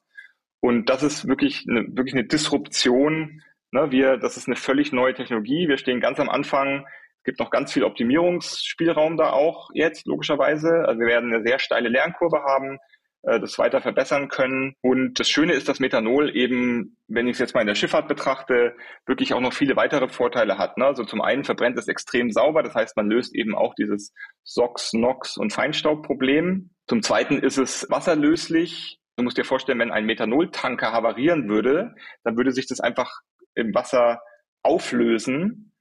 Und 0.60 0.88
das 0.88 1.02
ist 1.02 1.28
wirklich 1.28 1.66
eine, 1.68 1.84
wirklich 1.96 2.14
eine 2.14 2.24
Disruption. 2.24 3.42
Ne, 3.70 3.90
wir, 3.90 4.16
das 4.16 4.36
ist 4.36 4.46
eine 4.48 4.56
völlig 4.56 4.92
neue 4.92 5.14
Technologie. 5.14 5.68
Wir 5.68 5.76
stehen 5.76 6.00
ganz 6.00 6.20
am 6.20 6.30
Anfang 6.30 6.86
gibt 7.24 7.40
noch 7.40 7.50
ganz 7.50 7.72
viel 7.72 7.84
Optimierungsspielraum 7.84 9.16
da 9.16 9.30
auch 9.30 9.70
jetzt, 9.72 10.06
logischerweise. 10.06 10.84
Also 10.86 11.00
wir 11.00 11.06
werden 11.06 11.32
eine 11.32 11.42
sehr 11.42 11.58
steile 11.58 11.88
Lernkurve 11.88 12.42
haben, 12.42 12.78
äh, 13.26 13.40
das 13.40 13.58
weiter 13.58 13.80
verbessern 13.80 14.28
können. 14.28 14.74
Und 14.82 15.18
das 15.18 15.28
Schöne 15.28 15.52
ist, 15.52 15.68
dass 15.68 15.80
Methanol 15.80 16.34
eben, 16.36 16.96
wenn 17.08 17.26
ich 17.26 17.34
es 17.34 17.38
jetzt 17.38 17.54
mal 17.54 17.62
in 17.62 17.66
der 17.66 17.74
Schifffahrt 17.74 18.08
betrachte, 18.08 18.76
wirklich 19.06 19.34
auch 19.34 19.40
noch 19.40 19.52
viele 19.52 19.76
weitere 19.76 20.08
Vorteile 20.08 20.58
hat. 20.58 20.78
Ne? 20.78 20.86
Also 20.86 21.04
zum 21.04 21.20
einen 21.20 21.44
verbrennt 21.44 21.78
es 21.78 21.88
extrem 21.88 22.30
sauber, 22.30 22.62
das 22.62 22.74
heißt, 22.74 22.96
man 22.96 23.08
löst 23.08 23.34
eben 23.34 23.54
auch 23.54 23.74
dieses 23.74 24.12
SOx, 24.44 24.92
NOx 24.92 25.36
und 25.36 25.52
Feinstaubproblem. 25.52 26.70
Zum 26.86 27.02
zweiten 27.02 27.38
ist 27.38 27.58
es 27.58 27.86
wasserlöslich. 27.90 28.98
Du 29.16 29.24
musst 29.24 29.38
dir 29.38 29.44
vorstellen, 29.44 29.78
wenn 29.78 29.92
ein 29.92 30.06
Methanoltanker 30.06 30.92
havarieren 30.92 31.48
würde, 31.48 31.94
dann 32.24 32.36
würde 32.36 32.52
sich 32.52 32.66
das 32.66 32.80
einfach 32.80 33.20
im 33.54 33.74
Wasser 33.74 34.20
auflösen 34.62 35.73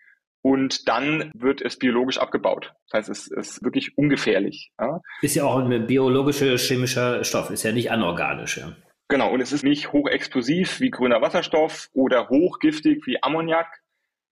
und 0.44 0.88
dann 0.90 1.32
wird 1.34 1.62
es 1.62 1.80
biologisch 1.80 2.20
abgebaut. 2.20 2.74
Das 2.90 3.00
heißt, 3.00 3.10
es 3.10 3.28
ist 3.28 3.64
wirklich 3.64 3.98
ungefährlich. 3.98 4.72
Ja. 4.80 5.02
Ist 5.22 5.36
ja 5.36 5.46
auch 5.46 5.58
ein 5.58 5.88
biologischer, 5.88 6.58
chemischer 6.58 7.24
Stoff, 7.24 7.50
ist 7.50 7.64
ja 7.64 7.72
nicht 7.72 7.92
anorganisch. 7.92 8.58
Ja. 8.58 8.76
Genau, 9.08 9.32
und 9.32 9.42
es 9.42 9.54
ist 9.54 9.64
nicht 9.64 9.94
hochexplosiv 9.94 10.80
wie 10.82 10.90
grüner 10.90 11.22
Wasserstoff 11.22 11.88
oder 11.94 12.30
hochgiftig 12.30 13.06
wie 13.06 13.22
Ammoniak. 13.24 13.68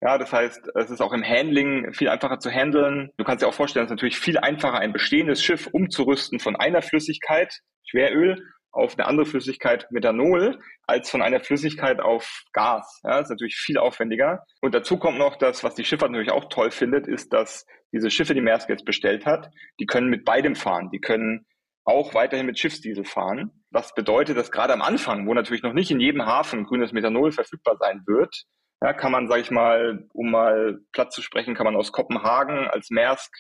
Ja, 0.01 0.17
das 0.17 0.33
heißt, 0.33 0.71
es 0.75 0.89
ist 0.89 1.01
auch 1.01 1.13
im 1.13 1.23
Handling 1.23 1.93
viel 1.93 2.09
einfacher 2.09 2.39
zu 2.39 2.49
handeln. 2.49 3.11
Du 3.17 3.23
kannst 3.23 3.43
dir 3.43 3.47
auch 3.47 3.53
vorstellen, 3.53 3.85
es 3.85 3.91
ist 3.91 3.95
natürlich 3.95 4.19
viel 4.19 4.37
einfacher, 4.37 4.79
ein 4.79 4.93
bestehendes 4.93 5.43
Schiff 5.43 5.67
umzurüsten 5.67 6.39
von 6.39 6.55
einer 6.55 6.81
Flüssigkeit, 6.81 7.59
Schweröl, 7.85 8.43
auf 8.71 8.97
eine 8.97 9.07
andere 9.07 9.25
Flüssigkeit 9.25 9.87
Methanol 9.91 10.59
als 10.87 11.09
von 11.09 11.21
einer 11.21 11.39
Flüssigkeit 11.39 11.99
auf 11.99 12.43
Gas. 12.53 13.01
Ja, 13.03 13.11
das 13.11 13.23
ist 13.23 13.31
natürlich 13.31 13.55
viel 13.55 13.77
aufwendiger. 13.77 14.43
Und 14.61 14.73
dazu 14.73 14.97
kommt 14.97 15.17
noch 15.17 15.35
das, 15.35 15.63
was 15.63 15.75
die 15.75 15.83
Schifffahrt 15.83 16.11
natürlich 16.11 16.31
auch 16.31 16.45
toll 16.49 16.71
findet, 16.71 17.07
ist, 17.07 17.33
dass 17.33 17.65
diese 17.91 18.09
Schiffe, 18.09 18.33
die 18.33 18.41
Maersk 18.41 18.69
jetzt 18.69 18.85
bestellt 18.85 19.25
hat, 19.25 19.49
die 19.79 19.85
können 19.85 20.09
mit 20.09 20.23
beidem 20.23 20.55
fahren. 20.55 20.89
Die 20.91 20.99
können 20.99 21.45
auch 21.83 22.13
weiterhin 22.13 22.45
mit 22.45 22.59
Schiffsdiesel 22.59 23.03
fahren. 23.03 23.51
Was 23.71 23.93
bedeutet, 23.93 24.37
dass 24.37 24.51
gerade 24.51 24.73
am 24.73 24.81
Anfang, 24.81 25.27
wo 25.27 25.33
natürlich 25.33 25.63
noch 25.63 25.73
nicht 25.73 25.91
in 25.91 25.99
jedem 25.99 26.25
Hafen 26.25 26.65
grünes 26.65 26.91
Methanol 26.91 27.31
verfügbar 27.31 27.77
sein 27.79 28.03
wird, 28.05 28.45
ja, 28.81 28.93
kann 28.93 29.11
man, 29.11 29.27
sage 29.27 29.41
ich 29.41 29.51
mal, 29.51 30.07
um 30.13 30.31
mal 30.31 30.79
Platz 30.91 31.13
zu 31.13 31.21
sprechen, 31.21 31.53
kann 31.53 31.65
man 31.65 31.75
aus 31.75 31.91
Kopenhagen 31.91 32.67
als 32.67 32.89
Maersk 32.89 33.31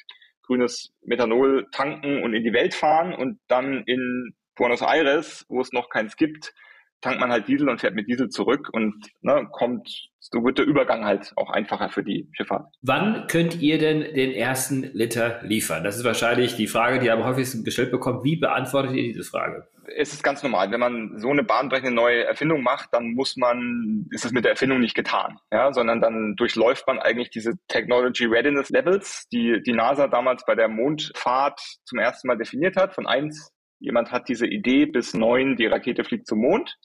grünes 0.45 0.93
Methanol 1.03 1.67
tanken 1.71 2.23
und 2.23 2.33
in 2.33 2.43
die 2.43 2.53
Welt 2.53 2.73
fahren 2.73 3.13
und 3.13 3.39
dann 3.47 3.83
in 3.85 4.35
Buenos 4.55 4.81
Aires, 4.81 5.45
wo 5.49 5.61
es 5.61 5.71
noch 5.71 5.89
keins 5.89 6.15
gibt, 6.15 6.53
tankt 7.01 7.19
man 7.19 7.31
halt 7.31 7.47
Diesel 7.47 7.67
und 7.67 7.81
fährt 7.81 7.95
mit 7.95 8.07
Diesel 8.07 8.29
zurück 8.29 8.69
und 8.71 8.93
ne, 9.21 9.47
kommt, 9.51 10.09
so 10.19 10.43
wird 10.43 10.59
der 10.59 10.65
Übergang 10.65 11.03
halt 11.03 11.33
auch 11.35 11.49
einfacher 11.49 11.89
für 11.89 12.03
die 12.03 12.29
Schifffahrt. 12.31 12.67
Wann 12.81 13.27
könnt 13.27 13.59
ihr 13.59 13.79
denn 13.79 14.13
den 14.13 14.31
ersten 14.31 14.83
Liter 14.93 15.41
liefern? 15.41 15.83
Das 15.83 15.97
ist 15.97 16.03
wahrscheinlich 16.03 16.55
die 16.55 16.67
Frage, 16.67 16.99
die 16.99 17.07
ihr 17.07 17.13
am 17.13 17.25
häufigsten 17.25 17.63
gestellt 17.63 17.91
bekommt. 17.91 18.23
Wie 18.23 18.35
beantwortet 18.35 18.93
ihr 18.93 19.03
diese 19.03 19.23
Frage? 19.23 19.67
Es 19.97 20.13
ist 20.13 20.23
ganz 20.23 20.43
normal. 20.43 20.71
Wenn 20.71 20.79
man 20.79 21.19
so 21.19 21.29
eine 21.29 21.43
bahnbrechende 21.43 21.91
neue 21.91 22.23
Erfindung 22.23 22.61
macht, 22.61 22.89
dann 22.93 23.13
muss 23.13 23.35
man, 23.35 24.07
ist 24.11 24.23
es 24.23 24.31
mit 24.31 24.45
der 24.45 24.51
Erfindung 24.51 24.79
nicht 24.79 24.95
getan, 24.95 25.39
ja, 25.51 25.73
sondern 25.73 26.01
dann 26.01 26.35
durchläuft 26.35 26.85
man 26.87 26.99
eigentlich 26.99 27.31
diese 27.31 27.53
Technology 27.67 28.25
Readiness 28.25 28.69
Levels, 28.69 29.27
die 29.33 29.61
die 29.65 29.73
NASA 29.73 30.07
damals 30.07 30.45
bei 30.45 30.53
der 30.53 30.67
Mondfahrt 30.67 31.59
zum 31.83 31.97
ersten 31.97 32.27
Mal 32.27 32.37
definiert 32.37 32.77
hat, 32.77 32.93
von 32.93 33.07
eins 33.07 33.51
Jemand 33.81 34.11
hat 34.11 34.29
diese 34.29 34.47
Idee 34.47 34.85
bis 34.85 35.13
neun, 35.13 35.57
die 35.57 35.65
Rakete 35.65 36.03
fliegt 36.03 36.27
zum 36.27 36.39
Mond. 36.39 36.77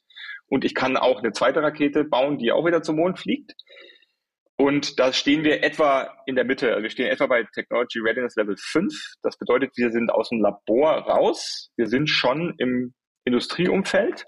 Und 0.48 0.64
ich 0.64 0.74
kann 0.74 0.96
auch 0.96 1.18
eine 1.18 1.32
zweite 1.32 1.62
Rakete 1.62 2.04
bauen, 2.04 2.38
die 2.38 2.52
auch 2.52 2.64
wieder 2.64 2.82
zum 2.82 2.96
Mond 2.96 3.18
fliegt. 3.18 3.52
Und 4.56 4.98
da 4.98 5.12
stehen 5.12 5.44
wir 5.44 5.62
etwa 5.62 6.10
in 6.24 6.34
der 6.34 6.46
Mitte. 6.46 6.70
Also 6.70 6.82
wir 6.82 6.90
stehen 6.90 7.08
etwa 7.08 7.26
bei 7.26 7.44
Technology 7.54 8.00
Readiness 8.00 8.36
Level 8.36 8.56
5. 8.58 8.94
Das 9.22 9.36
bedeutet, 9.36 9.72
wir 9.76 9.90
sind 9.90 10.10
aus 10.10 10.30
dem 10.30 10.40
Labor 10.40 10.92
raus. 11.00 11.70
Wir 11.76 11.86
sind 11.86 12.08
schon 12.08 12.54
im 12.58 12.94
Industrieumfeld, 13.24 14.24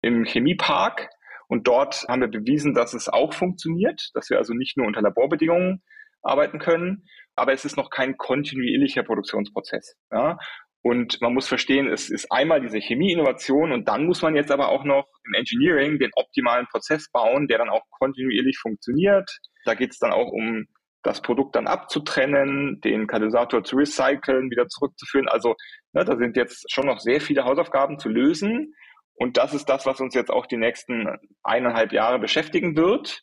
im 0.00 0.24
Chemiepark. 0.24 1.08
Und 1.48 1.66
dort 1.66 2.04
haben 2.08 2.20
wir 2.20 2.28
bewiesen, 2.28 2.74
dass 2.74 2.94
es 2.94 3.08
auch 3.08 3.34
funktioniert, 3.34 4.10
dass 4.14 4.30
wir 4.30 4.38
also 4.38 4.54
nicht 4.54 4.76
nur 4.76 4.86
unter 4.86 5.02
Laborbedingungen 5.02 5.82
arbeiten 6.22 6.60
können, 6.60 7.04
aber 7.34 7.52
es 7.52 7.64
ist 7.64 7.76
noch 7.76 7.90
kein 7.90 8.16
kontinuierlicher 8.16 9.02
Produktionsprozess. 9.02 9.96
Ja? 10.12 10.38
Und 10.82 11.20
man 11.20 11.32
muss 11.32 11.46
verstehen, 11.46 11.88
es 11.88 12.10
ist 12.10 12.30
einmal 12.32 12.60
diese 12.60 12.78
Chemieinnovation 12.78 13.70
und 13.70 13.86
dann 13.86 14.04
muss 14.04 14.20
man 14.20 14.34
jetzt 14.34 14.50
aber 14.50 14.68
auch 14.68 14.82
noch 14.82 15.06
im 15.24 15.34
Engineering 15.34 16.00
den 16.00 16.10
optimalen 16.14 16.66
Prozess 16.66 17.08
bauen, 17.10 17.46
der 17.46 17.58
dann 17.58 17.70
auch 17.70 17.82
kontinuierlich 17.90 18.58
funktioniert. 18.58 19.30
Da 19.64 19.74
geht 19.74 19.92
es 19.92 19.98
dann 19.98 20.12
auch 20.12 20.28
um 20.32 20.66
das 21.04 21.22
Produkt 21.22 21.54
dann 21.54 21.68
abzutrennen, 21.68 22.80
den 22.80 23.06
Katalysator 23.06 23.62
zu 23.62 23.76
recyceln, 23.76 24.50
wieder 24.50 24.66
zurückzuführen. 24.68 25.28
Also 25.28 25.54
ne, 25.92 26.04
da 26.04 26.16
sind 26.16 26.36
jetzt 26.36 26.70
schon 26.72 26.86
noch 26.86 26.98
sehr 26.98 27.20
viele 27.20 27.44
Hausaufgaben 27.44 27.98
zu 27.98 28.08
lösen. 28.08 28.74
Und 29.14 29.36
das 29.36 29.54
ist 29.54 29.66
das, 29.66 29.86
was 29.86 30.00
uns 30.00 30.14
jetzt 30.14 30.30
auch 30.30 30.46
die 30.46 30.56
nächsten 30.56 31.06
eineinhalb 31.44 31.92
Jahre 31.92 32.18
beschäftigen 32.18 32.76
wird. 32.76 33.22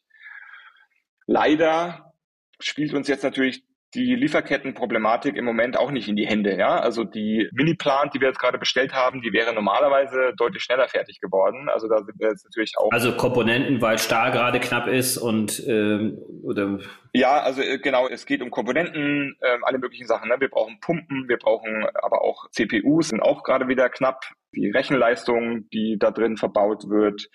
Leider 1.26 2.14
spielt 2.60 2.94
uns 2.94 3.08
jetzt 3.08 3.24
natürlich 3.24 3.64
die 3.96 4.16
Lieferkettenproblematik 4.16 5.36
im 5.36 5.46
Moment 5.46 5.78
auch 5.78 5.92
nicht 5.92 6.08
in 6.08 6.16
die 6.16 6.28
Hände. 6.28 6.56
Ja? 6.58 6.80
Also 6.80 7.04
die 7.04 7.50
Mini-Plant, 7.54 8.14
die 8.14 8.22
wir 8.22 8.28
jetzt 8.28 8.40
gerade 8.40 8.58
bestellt 8.58 8.94
haben, 8.94 9.22
die 9.22 9.34
wäre 9.34 9.54
normalerweise 9.54 10.34
deutlich 10.38 10.64
schneller 10.64 10.88
fertig 10.88 11.20
geworden. 11.20 11.70
Also 11.70 11.88
da 11.88 12.04
sind 12.04 12.20
wir 12.20 12.30
jetzt 12.30 12.46
natürlich 12.46 12.74
auch. 12.78 12.92
Also 12.92 13.14
Komponenten, 13.14 13.82
weil 13.82 13.98
Stahl 13.98 14.32
gerade 14.32 14.60
knapp 14.60 14.88
ist 14.88 15.18
und 15.18 15.64
ähm, 15.68 16.20
oder 16.44 16.80
ja, 17.14 17.40
also 17.42 17.62
äh, 17.62 17.80
genau, 17.80 18.08
es 18.08 18.26
geht 18.26 18.42
um 18.42 18.52
Komponenten, 18.52 19.36
äh, 19.42 19.58
alle 19.64 19.80
möglichen 19.80 20.06
Sachen. 20.06 20.30
Ne? 20.30 20.36
Wir 20.40 20.50
brauchen 20.50 20.80
Pumpen, 20.82 21.28
wir 21.28 21.38
brauchen 21.38 21.86
aber 21.96 22.22
auch 22.22 22.50
CPUs, 22.52 23.10
sind 23.10 23.22
auch 23.22 23.44
gerade 23.44 23.68
wieder 23.68 23.90
knapp. 23.90 24.24
Die 24.54 24.70
Rechenleistung, 24.70 25.70
die 25.70 25.98
da 26.00 26.12
drin 26.12 26.38
verbaut 26.38 26.90
wird. 26.90 27.30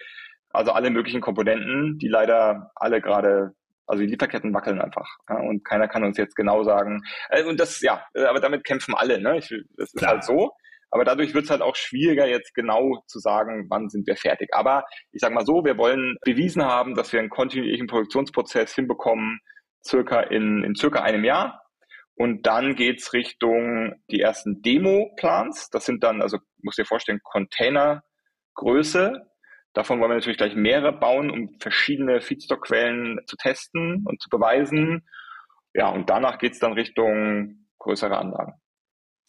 Also 0.50 0.70
alle 0.70 0.90
möglichen 0.90 1.20
Komponenten, 1.20 1.98
die 1.98 2.08
leider 2.08 2.70
alle 2.76 3.00
gerade 3.00 3.54
also 3.86 4.02
die 4.02 4.08
Lieferketten 4.08 4.54
wackeln 4.54 4.80
einfach. 4.80 5.08
Ja, 5.28 5.36
und 5.36 5.64
keiner 5.64 5.88
kann 5.88 6.04
uns 6.04 6.16
jetzt 6.16 6.36
genau 6.36 6.62
sagen. 6.64 7.02
Äh, 7.30 7.44
und 7.44 7.60
das, 7.60 7.80
ja, 7.80 8.04
äh, 8.14 8.24
aber 8.24 8.40
damit 8.40 8.64
kämpfen 8.64 8.94
alle. 8.94 9.20
Ne? 9.20 9.38
Ich, 9.38 9.48
das 9.76 9.92
ist 9.92 9.98
Klar. 9.98 10.12
halt 10.12 10.24
so. 10.24 10.52
Aber 10.90 11.04
dadurch 11.04 11.34
wird 11.34 11.44
es 11.44 11.50
halt 11.50 11.60
auch 11.60 11.74
schwieriger, 11.74 12.26
jetzt 12.26 12.54
genau 12.54 13.02
zu 13.08 13.18
sagen, 13.18 13.66
wann 13.68 13.90
sind 13.90 14.06
wir 14.06 14.16
fertig. 14.16 14.54
Aber 14.54 14.84
ich 15.10 15.20
sage 15.20 15.34
mal 15.34 15.44
so, 15.44 15.64
wir 15.64 15.76
wollen 15.76 16.16
bewiesen 16.24 16.64
haben, 16.64 16.94
dass 16.94 17.12
wir 17.12 17.18
einen 17.18 17.30
kontinuierlichen 17.30 17.88
Produktionsprozess 17.88 18.76
hinbekommen, 18.76 19.40
circa 19.84 20.20
in, 20.20 20.62
in 20.62 20.76
circa 20.76 21.02
einem 21.02 21.24
Jahr. 21.24 21.60
Und 22.14 22.46
dann 22.46 22.76
geht's 22.76 23.12
Richtung 23.12 23.94
die 24.08 24.20
ersten 24.20 24.62
Demo-Plans. 24.62 25.70
Das 25.70 25.84
sind 25.84 26.04
dann, 26.04 26.22
also 26.22 26.38
muss 26.62 26.76
dir 26.76 26.84
vorstellen, 26.84 27.18
Containergröße, 27.24 29.26
Davon 29.74 30.00
wollen 30.00 30.12
wir 30.12 30.16
natürlich 30.16 30.38
gleich 30.38 30.54
mehrere 30.54 30.92
bauen, 30.92 31.30
um 31.30 31.58
verschiedene 31.58 32.20
Feedstock-Quellen 32.20 33.20
zu 33.26 33.36
testen 33.36 34.04
und 34.06 34.22
zu 34.22 34.28
beweisen. 34.28 35.04
Ja, 35.74 35.88
und 35.88 36.08
danach 36.08 36.38
geht's 36.38 36.60
dann 36.60 36.72
Richtung 36.72 37.66
größere 37.78 38.16
Anlagen. 38.16 38.54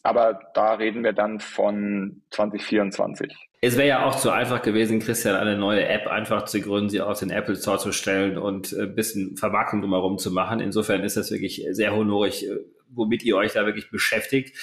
Aber 0.04 0.38
da 0.54 0.74
reden 0.74 1.02
wir 1.02 1.12
dann 1.12 1.40
von 1.40 2.22
2024. 2.30 3.34
Es 3.60 3.76
wäre 3.76 3.88
ja 3.88 4.04
auch 4.06 4.14
zu 4.14 4.30
einfach 4.30 4.62
gewesen, 4.62 5.00
Christian, 5.00 5.34
eine 5.34 5.58
neue 5.58 5.88
App 5.88 6.06
einfach 6.06 6.44
zu 6.44 6.60
gründen, 6.60 6.90
sie 6.90 7.00
auf 7.00 7.18
den 7.18 7.30
Apple 7.30 7.56
Store 7.56 7.78
zu 7.78 7.90
stellen 7.90 8.38
und 8.38 8.72
ein 8.72 8.94
bisschen 8.94 9.36
Vermarktung 9.36 9.80
drumherum 9.80 10.18
zu 10.18 10.30
machen. 10.30 10.60
Insofern 10.60 11.02
ist 11.02 11.16
das 11.16 11.32
wirklich 11.32 11.66
sehr 11.70 11.92
honorig, 11.92 12.46
womit 12.88 13.22
ihr 13.24 13.36
euch 13.36 13.52
da 13.52 13.66
wirklich 13.66 13.90
beschäftigt. 13.90 14.56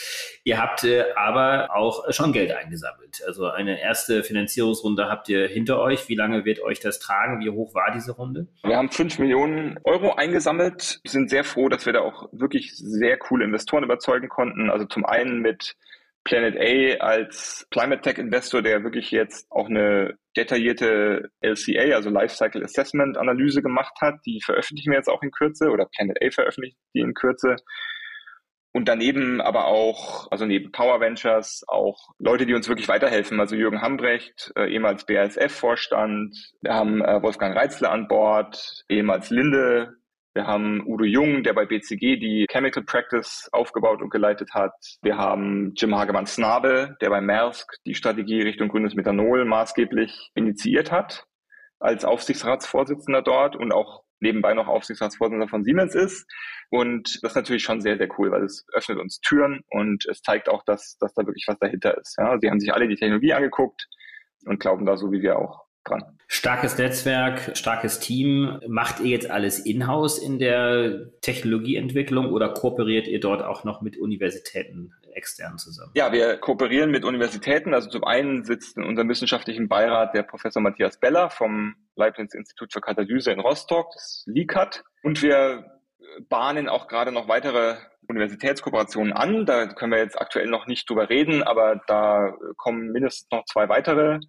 Ihr 0.44 0.60
habt 0.60 0.84
äh, 0.84 1.06
aber 1.16 1.76
auch 1.76 2.12
schon 2.12 2.34
Geld 2.34 2.52
eingesammelt. 2.52 3.22
Also 3.26 3.48
eine 3.48 3.82
erste 3.82 4.24
Finanzierungsrunde 4.24 5.10
habt 5.10 5.30
ihr 5.30 5.48
hinter 5.48 5.80
euch. 5.80 6.10
Wie 6.10 6.16
lange 6.16 6.46
wird 6.46 6.62
euch 6.62 6.80
das 6.80 7.00
tragen? 7.00 7.40
Wie 7.44 7.50
hoch 7.50 7.74
war 7.74 7.92
diese 7.94 8.14
Runde? 8.14 8.48
Wir 8.64 8.78
haben 8.78 8.90
fünf 8.90 9.20
Millionen 9.20 9.80
Euro 9.84 10.14
eingesammelt. 10.14 11.00
Wir 11.04 11.12
sind 11.12 11.30
sehr 11.30 11.44
froh, 11.44 11.70
dass 11.70 11.86
wir 11.86 11.94
da 11.94 12.02
auch 12.02 12.30
wirklich 12.32 12.76
sehr 12.76 13.18
coole 13.18 13.46
Investoren 13.46 13.84
überzeugen 13.84 14.30
konnten. 14.30 14.70
Also 14.70 14.86
zum 14.86 15.06
einen 15.06 15.40
mit 15.40 15.76
Planet 16.24 16.56
A 16.58 17.04
als 17.06 17.68
Climate 17.70 18.02
Tech 18.02 18.18
Investor, 18.18 18.62
der 18.62 18.84
wirklich 18.84 19.12
jetzt 19.12 19.52
auch 19.52 19.68
eine 19.68 20.18
detaillierte 20.38 21.30
LCA, 21.42 21.96
also 21.96 22.10
Lifecycle 22.10 22.64
Assessment 22.64 23.18
Analyse 23.18 23.62
gemacht 23.62 23.94
hat. 24.02 24.16
Die 24.26 24.42
veröffentlichen 24.42 24.92
wir 24.92 24.98
jetzt 24.98 25.10
auch 25.10 25.22
in 25.22 25.32
Kürze 25.32 25.70
oder 25.70 25.86
Planet 25.86 26.18
A 26.24 26.32
veröffentlicht 26.32 26.78
die 26.94 27.02
in 27.02 27.14
Kürze. 27.14 27.58
Und 28.76 28.88
daneben 28.88 29.40
aber 29.40 29.68
auch, 29.68 30.32
also 30.32 30.46
neben 30.46 30.72
Power 30.72 31.00
Ventures, 31.00 31.64
auch 31.68 32.10
Leute, 32.18 32.48
die 32.48 32.56
uns 32.56 32.68
wirklich 32.68 32.88
weiterhelfen. 32.88 33.40
Also 33.40 33.56
Jürgen 33.56 33.82
Hambrecht, 33.82 34.52
äh, 34.56 34.68
ehemals 34.68 35.06
BASF-Vorstand. 35.06 36.36
Wir 36.62 36.74
haben 36.74 37.02
äh, 37.04 37.22
Wolfgang 37.22 37.56
Reitzle 37.56 37.90
an 37.90 38.08
Bord, 38.08 38.84
ehemals 38.90 39.30
Linde. 39.30 39.94
Wir 40.34 40.48
haben 40.48 40.82
Udo 40.88 41.04
Jung, 41.06 41.44
der 41.44 41.54
bei 41.54 41.68
BCG 41.68 42.18
die 42.18 42.48
Chemical 42.50 42.82
Practice 42.84 43.48
aufgebaut 43.52 44.02
und 44.02 44.10
geleitet 44.10 44.56
hat. 44.56 44.74
Wir 45.04 45.18
haben 45.18 45.74
Jim 45.76 45.96
Hagemann-Snabe, 45.96 46.98
der 47.00 47.12
bei 47.12 47.22
Maersk 47.22 47.76
die 47.86 47.94
Strategie 47.94 48.42
Richtung 48.42 48.70
grünes 48.70 48.96
Methanol 48.96 49.46
maßgeblich 49.46 50.32
initiiert 50.34 50.92
hat 50.92 51.28
als 51.80 52.06
Aufsichtsratsvorsitzender 52.06 53.22
dort 53.22 53.56
und 53.56 53.74
auch 53.74 54.04
nebenbei 54.24 54.56
noch 54.56 54.68
Aufsichtsratsvorsitzender 54.68 55.48
von 55.48 55.64
Siemens 55.64 55.94
ist. 55.94 56.26
Und 56.70 57.20
das 57.22 57.34
ist 57.34 57.36
natürlich 57.36 57.64
schon 57.64 57.82
sehr, 57.82 57.98
sehr 57.98 58.10
cool, 58.18 58.32
weil 58.32 58.44
es 58.44 58.66
öffnet 58.74 58.98
uns 58.98 59.20
Türen 59.20 59.62
und 59.70 60.06
es 60.10 60.22
zeigt 60.22 60.50
auch, 60.50 60.64
dass, 60.66 60.98
dass 61.00 61.14
da 61.14 61.28
wirklich 61.28 61.46
was 61.48 61.60
dahinter 61.60 61.96
ist. 61.98 62.16
Ja, 62.18 62.38
sie 62.40 62.50
haben 62.50 62.60
sich 62.60 62.74
alle 62.74 62.88
die 62.88 62.96
Technologie 62.96 63.34
angeguckt 63.34 63.88
und 64.46 64.60
glauben 64.60 64.86
da 64.86 64.98
so 64.98 65.12
wie 65.12 65.22
wir 65.22 65.38
auch 65.38 65.63
dran. 65.84 66.04
Starkes 66.28 66.78
Netzwerk, 66.78 67.56
starkes 67.56 68.00
Team. 68.00 68.60
Macht 68.68 69.00
ihr 69.00 69.10
jetzt 69.10 69.30
alles 69.30 69.60
in-house 69.60 70.18
in 70.18 70.40
der 70.40 71.12
Technologieentwicklung 71.22 72.32
oder 72.32 72.50
kooperiert 72.50 73.08
ihr 73.08 73.20
dort 73.20 73.44
auch 73.44 73.64
noch 73.64 73.82
mit 73.82 73.98
Universitäten 73.98 74.94
extern 75.14 75.58
zusammen? 75.58 75.92
Ja, 75.96 76.12
wir 76.12 76.38
kooperieren 76.38 76.92
mit 76.92 77.06
Universitäten. 77.06 77.74
Also 77.74 77.90
zum 77.90 78.04
einen 78.04 78.44
sitzt 78.44 78.78
in 78.78 78.84
unserem 78.84 79.10
wissenschaftlichen 79.10 79.68
Beirat 79.68 80.16
der 80.16 80.24
Professor 80.24 80.62
Matthias 80.62 81.00
Beller 81.00 81.30
vom 81.30 81.76
Leibniz 81.96 82.34
Institut 82.34 82.74
für 82.74 82.82
Katalyse 82.82 83.32
in 83.32 83.40
Rostock, 83.40 83.92
das 83.94 84.24
LICAT. 84.26 84.84
Und 85.04 85.22
wir 85.22 85.66
bahnen 86.30 86.70
auch 86.70 86.88
gerade 86.88 87.12
noch 87.12 87.28
weitere 87.28 87.76
Universitätskooperationen 88.08 89.14
an. 89.14 89.46
Da 89.46 89.68
können 89.68 89.92
wir 89.92 90.00
jetzt 90.00 90.20
aktuell 90.20 90.48
noch 90.48 90.68
nicht 90.68 90.90
drüber 90.90 91.10
reden, 91.10 91.44
aber 91.44 91.82
da 91.88 92.34
kommen 92.58 92.92
mindestens 92.92 93.30
noch 93.32 93.46
zwei 93.46 93.70
weitere 93.70 94.20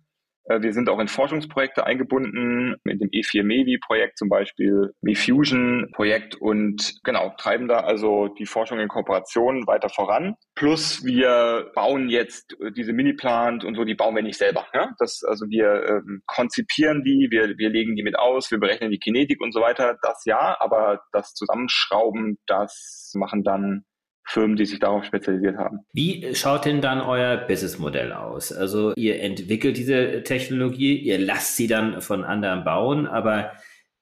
wir 0.46 0.72
sind 0.72 0.88
auch 0.88 0.98
in 0.98 1.08
Forschungsprojekte 1.08 1.86
eingebunden, 1.86 2.76
mit 2.84 3.00
dem 3.00 3.08
E4 3.08 3.42
MEVI-Projekt 3.42 4.18
zum 4.18 4.28
Beispiel, 4.28 4.92
MEFusion-Projekt 5.00 6.34
und 6.36 6.94
genau, 7.02 7.32
treiben 7.38 7.68
da 7.68 7.80
also 7.80 8.28
die 8.28 8.46
Forschung 8.46 8.78
in 8.78 8.88
Kooperation 8.88 9.66
weiter 9.66 9.88
voran. 9.88 10.34
Plus 10.54 11.04
wir 11.04 11.70
bauen 11.74 12.08
jetzt 12.08 12.56
äh, 12.60 12.72
diese 12.72 12.92
Mini-Plant 12.92 13.64
und 13.64 13.74
so, 13.74 13.84
die 13.84 13.94
bauen 13.94 14.14
wir 14.14 14.22
nicht 14.22 14.38
selber. 14.38 14.66
Ja? 14.74 14.90
Das, 14.98 15.22
also 15.26 15.46
wir 15.48 15.84
ähm, 15.88 16.22
konzipieren 16.26 17.02
die, 17.04 17.28
wir, 17.30 17.56
wir 17.56 17.70
legen 17.70 17.96
die 17.96 18.02
mit 18.02 18.18
aus, 18.18 18.50
wir 18.50 18.58
berechnen 18.58 18.90
die 18.90 18.98
Kinetik 18.98 19.40
und 19.40 19.52
so 19.52 19.60
weiter. 19.60 19.96
Das 20.02 20.24
ja, 20.24 20.56
aber 20.60 21.00
das 21.12 21.34
Zusammenschrauben, 21.34 22.38
das 22.46 23.12
machen 23.14 23.42
dann 23.42 23.84
Firmen, 24.26 24.56
die 24.56 24.64
sich 24.66 24.78
darauf 24.78 25.04
spezialisiert 25.04 25.58
haben. 25.58 25.80
Wie 25.92 26.34
schaut 26.34 26.64
denn 26.64 26.80
dann 26.80 27.00
euer 27.00 27.36
Businessmodell 27.36 28.12
aus? 28.12 28.52
Also 28.52 28.94
ihr 28.96 29.20
entwickelt 29.20 29.76
diese 29.76 30.22
Technologie, 30.22 30.96
ihr 30.96 31.18
lasst 31.18 31.56
sie 31.56 31.66
dann 31.66 32.00
von 32.00 32.24
anderen 32.24 32.64
bauen, 32.64 33.06
aber 33.06 33.52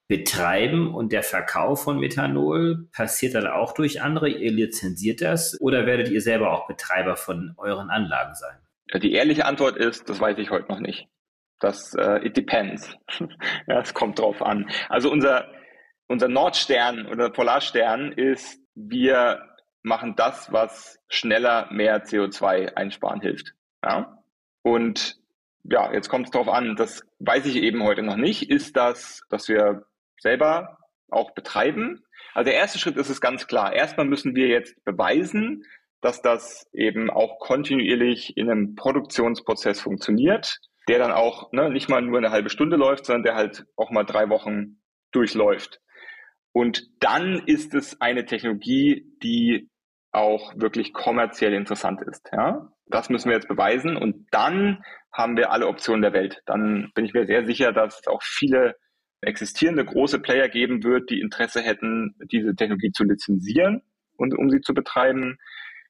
Betreiben 0.07 0.93
und 0.93 1.11
der 1.11 1.23
Verkauf 1.23 1.83
von 1.83 1.99
Methanol 1.99 2.87
passiert 2.93 3.35
dann 3.35 3.47
auch 3.47 3.73
durch 3.73 4.01
andere? 4.01 4.29
Ihr 4.29 4.51
lizenziert 4.51 5.21
das 5.21 5.59
oder 5.59 5.85
werdet 5.85 6.09
ihr 6.09 6.21
selber 6.21 6.51
auch 6.51 6.67
Betreiber 6.67 7.15
von 7.15 7.53
euren 7.57 7.89
Anlagen 7.89 8.35
sein? 8.35 9.01
Die 9.01 9.13
ehrliche 9.13 9.45
Antwort 9.45 9.77
ist, 9.77 10.09
das 10.09 10.19
weiß 10.19 10.37
ich 10.37 10.51
heute 10.51 10.71
noch 10.71 10.79
nicht. 10.79 11.07
Das 11.59 11.95
uh, 11.95 12.17
it 12.21 12.35
depends. 12.35 12.95
ja, 13.67 13.79
es 13.79 13.93
kommt 13.93 14.19
drauf 14.19 14.41
an. 14.41 14.69
Also 14.89 15.09
unser 15.09 15.47
unser 16.07 16.27
Nordstern 16.27 17.07
oder 17.07 17.29
Polarstern 17.29 18.11
ist, 18.11 18.59
wir 18.75 19.41
machen 19.83 20.15
das, 20.15 20.51
was 20.51 20.99
schneller 21.09 21.67
mehr 21.71 22.03
CO2 22.05 22.73
einsparen 22.73 23.21
hilft. 23.21 23.53
Ja? 23.83 24.23
Und 24.63 25.17
ja, 25.63 25.93
jetzt 25.93 26.09
kommt 26.09 26.25
es 26.25 26.31
darauf 26.31 26.49
an, 26.49 26.75
das 26.75 27.05
weiß 27.19 27.45
ich 27.45 27.57
eben 27.57 27.83
heute 27.83 28.01
noch 28.01 28.17
nicht, 28.17 28.49
ist 28.49 28.75
das, 28.75 29.21
dass 29.29 29.47
wir 29.47 29.85
selber 30.19 30.77
auch 31.09 31.31
betreiben. 31.31 32.03
Also 32.33 32.49
der 32.49 32.59
erste 32.59 32.79
Schritt 32.79 32.97
ist 32.97 33.09
es 33.09 33.21
ganz 33.21 33.47
klar. 33.47 33.73
Erstmal 33.73 34.05
müssen 34.05 34.35
wir 34.35 34.47
jetzt 34.47 34.83
beweisen, 34.83 35.63
dass 36.01 36.21
das 36.21 36.67
eben 36.73 37.09
auch 37.09 37.39
kontinuierlich 37.39 38.35
in 38.35 38.49
einem 38.49 38.75
Produktionsprozess 38.75 39.79
funktioniert, 39.79 40.59
der 40.89 40.99
dann 40.99 41.11
auch 41.11 41.51
ne, 41.53 41.69
nicht 41.69 41.89
mal 41.89 42.01
nur 42.01 42.17
eine 42.17 42.31
halbe 42.31 42.49
Stunde 42.49 42.75
läuft, 42.75 43.05
sondern 43.05 43.23
der 43.23 43.35
halt 43.35 43.65
auch 43.77 43.91
mal 43.91 44.03
drei 44.03 44.29
Wochen 44.29 44.81
durchläuft. 45.11 45.79
Und 46.51 46.89
dann 46.99 47.43
ist 47.45 47.73
es 47.73 47.99
eine 48.01 48.25
Technologie, 48.25 49.05
die 49.23 49.69
auch 50.13 50.53
wirklich 50.55 50.93
kommerziell 50.93 51.53
interessant 51.53 52.01
ist. 52.01 52.29
Ja? 52.31 52.71
Das 52.87 53.09
müssen 53.09 53.29
wir 53.29 53.35
jetzt 53.35 53.47
beweisen 53.47 53.97
und 53.97 54.27
dann 54.31 54.83
haben 55.11 55.35
wir 55.35 55.51
alle 55.51 55.67
Optionen 55.67 56.01
der 56.01 56.13
Welt. 56.13 56.41
Dann 56.45 56.91
bin 56.95 57.05
ich 57.05 57.13
mir 57.13 57.25
sehr 57.25 57.45
sicher, 57.45 57.73
dass 57.73 57.99
es 57.99 58.07
auch 58.07 58.21
viele 58.23 58.75
existierende 59.21 59.85
große 59.85 60.19
Player 60.19 60.49
geben 60.49 60.83
wird, 60.83 61.09
die 61.09 61.21
Interesse 61.21 61.61
hätten, 61.61 62.15
diese 62.31 62.55
Technologie 62.55 62.91
zu 62.91 63.03
lizenzieren 63.03 63.81
und 64.17 64.37
um 64.37 64.49
sie 64.49 64.61
zu 64.61 64.73
betreiben. 64.73 65.37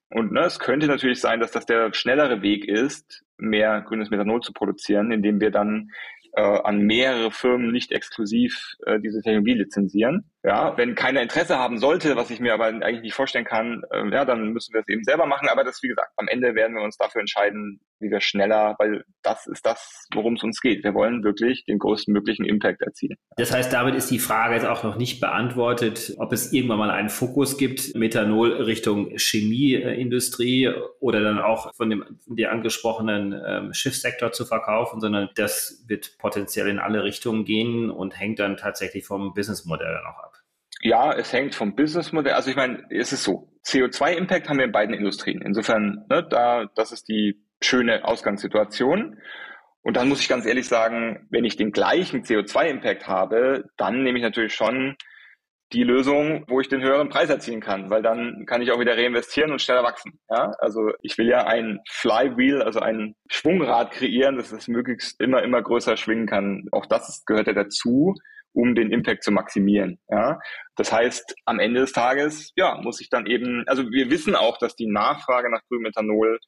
Und 0.09 0.31
ne, 0.31 0.41
es 0.41 0.59
könnte 0.59 0.87
natürlich 0.87 1.19
sein, 1.19 1.39
dass 1.39 1.51
das 1.51 1.65
der 1.65 1.93
schnellere 1.93 2.41
Weg 2.41 2.65
ist, 2.65 3.23
mehr 3.37 3.81
grünes 3.81 4.09
Methanol 4.09 4.41
zu 4.41 4.53
produzieren, 4.53 5.11
indem 5.11 5.41
wir 5.41 5.51
dann 5.51 5.89
äh, 6.33 6.41
an 6.41 6.79
mehrere 6.79 7.31
Firmen 7.31 7.71
nicht 7.71 7.91
exklusiv 7.91 8.75
äh, 8.85 8.99
diese 8.99 9.21
Technologie 9.21 9.55
lizenzieren. 9.55 10.29
Ja, 10.45 10.77
wenn 10.77 10.93
keiner 10.95 11.21
Interesse 11.21 11.57
haben 11.57 11.77
sollte, 11.77 12.17
was 12.17 12.29
ich 12.29 12.41
mir 12.41 12.53
aber 12.53 12.65
eigentlich 12.65 13.01
nicht 13.01 13.13
vorstellen 13.13 13.45
kann, 13.45 13.83
äh, 13.91 14.09
ja, 14.11 14.25
dann 14.25 14.49
müssen 14.49 14.73
wir 14.73 14.81
es 14.81 14.89
eben 14.89 15.05
selber 15.05 15.25
machen. 15.25 15.47
Aber 15.47 15.63
das, 15.63 15.81
wie 15.81 15.87
gesagt, 15.87 16.11
am 16.17 16.27
Ende 16.27 16.53
werden 16.53 16.75
wir 16.75 16.83
uns 16.83 16.97
dafür 16.97 17.21
entscheiden, 17.21 17.79
wie 17.99 18.11
wir 18.11 18.19
schneller, 18.19 18.75
weil 18.77 19.05
das 19.21 19.47
ist 19.47 19.65
das, 19.65 20.05
worum 20.13 20.33
es 20.33 20.43
uns 20.43 20.59
geht. 20.59 20.83
Wir 20.83 20.93
wollen 20.93 21.23
wirklich 21.23 21.63
den 21.63 21.79
größtmöglichen 21.79 22.43
Impact 22.43 22.81
erzielen. 22.81 23.15
Das 23.37 23.53
heißt, 23.53 23.71
damit 23.71 23.95
ist 23.95 24.11
die 24.11 24.19
Frage 24.19 24.55
jetzt 24.55 24.65
auch 24.65 24.83
noch 24.83 24.97
nicht 24.97 25.21
beantwortet, 25.21 26.13
ob 26.17 26.33
es 26.33 26.51
irgendwann 26.51 26.79
mal 26.79 26.91
einen 26.91 27.09
Fokus 27.09 27.57
gibt, 27.57 27.95
Methanol 27.95 28.51
Richtung 28.51 29.15
Chemieindustrie 29.17 30.73
oder 30.99 31.21
dann 31.21 31.39
auch 31.39 31.73
von 31.73 31.89
dem 31.89 32.03
von 32.25 32.35
dir 32.35 32.51
angesprochenen 32.51 33.33
ähm, 33.45 33.73
Schiffssektor 33.73 34.33
zu 34.33 34.45
verkaufen, 34.45 34.99
sondern 34.99 35.29
das 35.35 35.85
wird 35.87 36.17
potenziell 36.17 36.67
in 36.67 36.79
alle 36.79 37.05
Richtungen 37.05 37.45
gehen 37.45 37.89
und 37.89 38.19
hängt 38.19 38.39
dann 38.39 38.57
tatsächlich 38.57 39.05
vom 39.05 39.33
Businessmodell 39.33 40.01
noch 40.03 40.17
ab. 40.19 40.32
Ja, 40.83 41.13
es 41.13 41.31
hängt 41.31 41.55
vom 41.55 41.75
Businessmodell. 41.75 42.33
Also 42.33 42.49
ich 42.49 42.57
meine, 42.57 42.83
es 42.89 43.13
ist 43.13 43.23
so. 43.23 43.49
CO2-Impact 43.65 44.49
haben 44.49 44.57
wir 44.57 44.65
in 44.65 44.73
beiden 44.73 44.93
Industrien. 44.93 45.41
Insofern, 45.41 46.05
ne, 46.09 46.27
da, 46.29 46.65
das 46.75 46.91
ist 46.91 47.07
die 47.07 47.41
schöne 47.61 48.03
Ausgangssituation. 48.03 49.17
Und 49.81 49.95
dann 49.95 50.09
muss 50.09 50.19
ich 50.19 50.27
ganz 50.27 50.45
ehrlich 50.45 50.67
sagen, 50.67 51.25
wenn 51.29 51.45
ich 51.45 51.55
den 51.55 51.71
gleichen 51.71 52.23
CO2-Impact 52.23 53.07
habe, 53.07 53.63
dann 53.77 54.03
nehme 54.03 54.17
ich 54.17 54.23
natürlich 54.23 54.53
schon 54.53 54.97
die 55.71 55.83
Lösung, 55.83 56.43
wo 56.49 56.59
ich 56.59 56.67
den 56.67 56.83
höheren 56.83 57.07
Preis 57.07 57.29
erzielen 57.29 57.61
kann, 57.61 57.89
weil 57.89 58.01
dann 58.01 58.45
kann 58.45 58.61
ich 58.61 58.71
auch 58.71 58.79
wieder 58.79 58.97
reinvestieren 58.97 59.51
und 59.51 59.61
schneller 59.61 59.83
wachsen. 59.83 60.19
Ja? 60.29 60.51
Also 60.59 60.91
ich 61.01 61.17
will 61.17 61.29
ja 61.29 61.47
ein 61.47 61.79
Flywheel, 61.89 62.61
also 62.61 62.81
ein 62.81 63.15
Schwungrad 63.29 63.91
kreieren, 63.91 64.35
dass 64.35 64.51
es 64.51 64.67
möglichst 64.67 65.19
immer, 65.21 65.43
immer 65.43 65.61
größer 65.61 65.95
schwingen 65.95 66.27
kann. 66.27 66.67
Auch 66.73 66.85
das 66.85 67.23
gehört 67.25 67.47
ja 67.47 67.53
dazu 67.53 68.15
um 68.53 68.75
den 68.75 68.91
Impact 68.91 69.23
zu 69.23 69.31
maximieren. 69.31 69.99
Ja? 70.09 70.39
Das 70.75 70.91
heißt, 70.91 71.35
am 71.45 71.59
Ende 71.59 71.81
des 71.81 71.91
Tages, 71.91 72.51
ja, 72.55 72.79
muss 72.81 73.01
ich 73.01 73.09
dann 73.09 73.25
eben, 73.25 73.63
also 73.67 73.89
wir 73.91 74.09
wissen 74.09 74.35
auch, 74.35 74.57
dass 74.57 74.75
die 74.75 74.87
Nachfrage 74.87 75.51
nach 75.51 75.61
Grünmethanol 75.67 76.39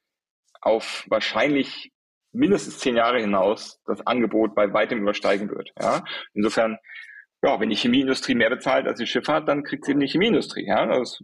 auf 0.60 1.04
wahrscheinlich 1.08 1.90
mindestens 2.32 2.78
zehn 2.78 2.96
Jahre 2.96 3.20
hinaus 3.20 3.80
das 3.86 4.06
Angebot 4.06 4.54
bei 4.54 4.72
weitem 4.72 5.00
übersteigen 5.00 5.50
wird. 5.50 5.70
Ja? 5.80 6.04
Insofern, 6.34 6.78
ja, 7.42 7.58
wenn 7.60 7.70
die 7.70 7.76
Chemieindustrie 7.76 8.34
mehr 8.34 8.50
bezahlt 8.50 8.86
als 8.86 8.98
die 8.98 9.06
Schifffahrt, 9.06 9.48
dann 9.48 9.64
kriegt 9.64 9.84
sie 9.84 9.92
eben 9.92 10.00
die 10.00 10.08
Chemieindustrie. 10.08 10.66
Ja? 10.66 10.86
Das 10.86 11.20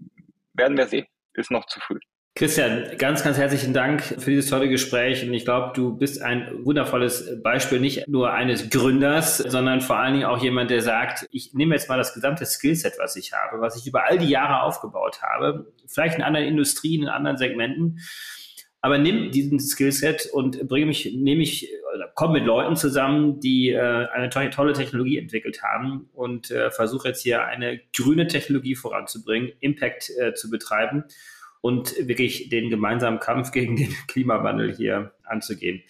werden 0.55 0.77
wir 0.77 0.87
sehen. 0.87 1.07
Ist 1.35 1.51
noch 1.51 1.67
zu 1.67 1.81
früh. 1.81 1.99
Christian, 2.35 2.97
ganz, 2.97 3.23
ganz 3.23 3.37
herzlichen 3.37 3.75
Dank 3.75 4.03
für 4.03 4.31
dieses 4.31 4.49
tolle 4.49 4.71
Gespräch. 4.71 5.23
Und 5.23 5.35
ich 5.35 5.45
glaube, 5.45 5.73
du 5.75 5.95
bist 5.95 6.23
ein 6.23 6.65
wundervolles 6.65 7.43
Beispiel 7.43 7.79
nicht 7.79 8.09
nur 8.09 8.33
eines 8.33 8.71
Gründers, 8.71 9.37
sondern 9.37 9.83
vor 9.83 9.99
allen 9.99 10.15
Dingen 10.15 10.25
auch 10.25 10.43
jemand, 10.43 10.71
der 10.71 10.81
sagt, 10.81 11.29
ich 11.31 11.53
nehme 11.53 11.75
jetzt 11.75 11.91
mal 11.91 11.99
das 11.99 12.15
gesamte 12.15 12.47
Skillset, 12.47 12.95
was 12.99 13.17
ich 13.17 13.35
habe, 13.35 13.61
was 13.61 13.77
ich 13.77 13.87
über 13.87 14.07
all 14.07 14.17
die 14.17 14.31
Jahre 14.31 14.63
aufgebaut 14.63 15.21
habe, 15.21 15.71
vielleicht 15.87 16.17
in 16.17 16.23
anderen 16.23 16.47
Industrien, 16.47 17.03
in 17.03 17.09
anderen 17.09 17.37
Segmenten, 17.37 17.99
aber 18.81 18.97
nimm 18.97 19.31
diesen 19.31 19.61
Skillset 19.61 20.27
und 20.33 20.67
bringe 20.69 20.87
mich, 20.87 21.13
nehme 21.15 21.43
ich, 21.43 21.71
komm 22.15 22.33
mit 22.33 22.47
Leuten 22.47 22.77
zusammen, 22.77 23.41
die 23.41 23.69
äh, 23.71 24.09
eine 24.09 24.31
to 24.31 24.41
tolle 24.49 24.73
Technologie 24.73 25.19
entwickelt 25.19 25.63
haben 25.63 26.09
und 26.15 26.51
äh, 26.51 26.71
versuche 26.71 27.09
jetzt 27.09 27.23
hier 27.23 27.45
eine 27.45 27.79
grüne 27.95 28.27
Technologie 28.27 28.75
voranzubringen, 28.75 29.53
Impact 29.61 30.11
äh, 30.19 30.33
zu 30.33 30.51
betreiben 30.51 31.05
und 31.63 31.95
wirklich 32.07 32.51
den 32.51 32.69
gemeinsamen 32.69 33.21
Kampf 33.21 33.53
gegen 33.53 33.77
den 33.77 33.95
Klimawandel 34.09 34.77
hier 34.77 35.13
anzugehen. 35.25 35.83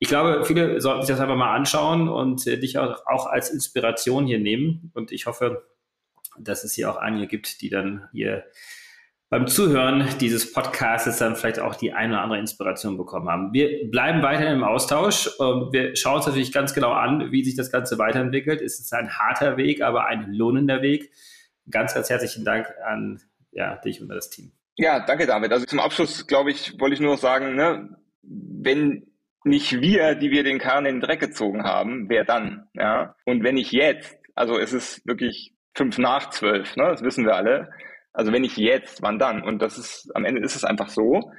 Ich 0.00 0.08
glaube, 0.08 0.44
viele 0.44 0.80
sollten 0.80 1.02
sich 1.02 1.14
das 1.14 1.20
einfach 1.20 1.36
mal 1.36 1.54
anschauen 1.54 2.08
und 2.08 2.44
äh, 2.48 2.58
dich 2.58 2.78
auch, 2.78 3.06
auch 3.06 3.26
als 3.26 3.50
Inspiration 3.50 4.26
hier 4.26 4.40
nehmen. 4.40 4.90
Und 4.94 5.12
ich 5.12 5.26
hoffe, 5.26 5.64
dass 6.40 6.64
es 6.64 6.72
hier 6.72 6.90
auch 6.90 6.96
einige 6.96 7.28
gibt, 7.28 7.60
die 7.60 7.68
dann 7.68 8.08
hier 8.10 8.44
beim 9.28 9.46
Zuhören 9.46 10.08
dieses 10.18 10.52
Podcasts 10.52 11.18
dann 11.18 11.36
vielleicht 11.36 11.60
auch 11.60 11.76
die 11.76 11.92
eine 11.92 12.14
oder 12.14 12.22
andere 12.22 12.40
Inspiration 12.40 12.96
bekommen 12.96 13.28
haben. 13.28 13.52
Wir 13.52 13.88
bleiben 13.90 14.22
weiterhin 14.22 14.54
im 14.54 14.64
Austausch. 14.64 15.30
Ähm, 15.40 15.68
wir 15.70 15.94
schauen 15.94 16.16
uns 16.16 16.26
natürlich 16.26 16.52
ganz 16.52 16.74
genau 16.74 16.92
an, 16.92 17.30
wie 17.30 17.44
sich 17.44 17.54
das 17.54 17.70
Ganze 17.70 17.98
weiterentwickelt. 17.98 18.60
Es 18.60 18.80
ist 18.80 18.92
ein 18.92 19.18
harter 19.18 19.56
Weg, 19.56 19.82
aber 19.82 20.06
ein 20.06 20.32
lohnender 20.32 20.82
Weg. 20.82 21.12
Ganz, 21.70 21.94
ganz 21.94 22.10
herzlichen 22.10 22.44
Dank 22.44 22.66
an 22.84 23.22
ja, 23.52 23.76
dich 23.76 24.00
und 24.02 24.08
das 24.08 24.30
Team. 24.30 24.52
Ja, 24.76 25.00
danke 25.00 25.26
David. 25.26 25.52
Also 25.52 25.66
zum 25.66 25.80
Abschluss, 25.80 26.26
glaube 26.26 26.50
ich, 26.50 26.78
wollte 26.80 26.94
ich 26.94 27.00
nur 27.00 27.12
noch 27.12 27.20
sagen, 27.20 27.54
ne, 27.54 27.96
wenn 28.22 29.06
nicht 29.44 29.80
wir, 29.80 30.14
die 30.14 30.30
wir 30.30 30.44
den 30.44 30.58
Kahn 30.58 30.86
in 30.86 30.96
den 30.96 31.00
Dreck 31.00 31.20
gezogen 31.20 31.64
haben, 31.64 32.08
wer 32.08 32.24
dann? 32.24 32.68
Ja? 32.74 33.16
Und 33.26 33.42
wenn 33.42 33.56
ich 33.56 33.72
jetzt, 33.72 34.18
also 34.34 34.58
es 34.58 34.72
ist 34.72 35.06
wirklich 35.06 35.52
fünf 35.74 35.98
nach 35.98 36.30
zwölf, 36.30 36.76
ne, 36.76 36.84
das 36.88 37.02
wissen 37.02 37.26
wir 37.26 37.34
alle. 37.34 37.70
Also 38.12 38.32
wenn 38.32 38.44
ich 38.44 38.56
jetzt, 38.56 39.02
wann 39.02 39.18
dann? 39.18 39.42
Und 39.42 39.60
das 39.60 39.78
ist, 39.78 40.10
am 40.14 40.24
Ende 40.24 40.42
ist 40.42 40.56
es 40.56 40.64
einfach 40.64 40.88
so. 40.88 41.32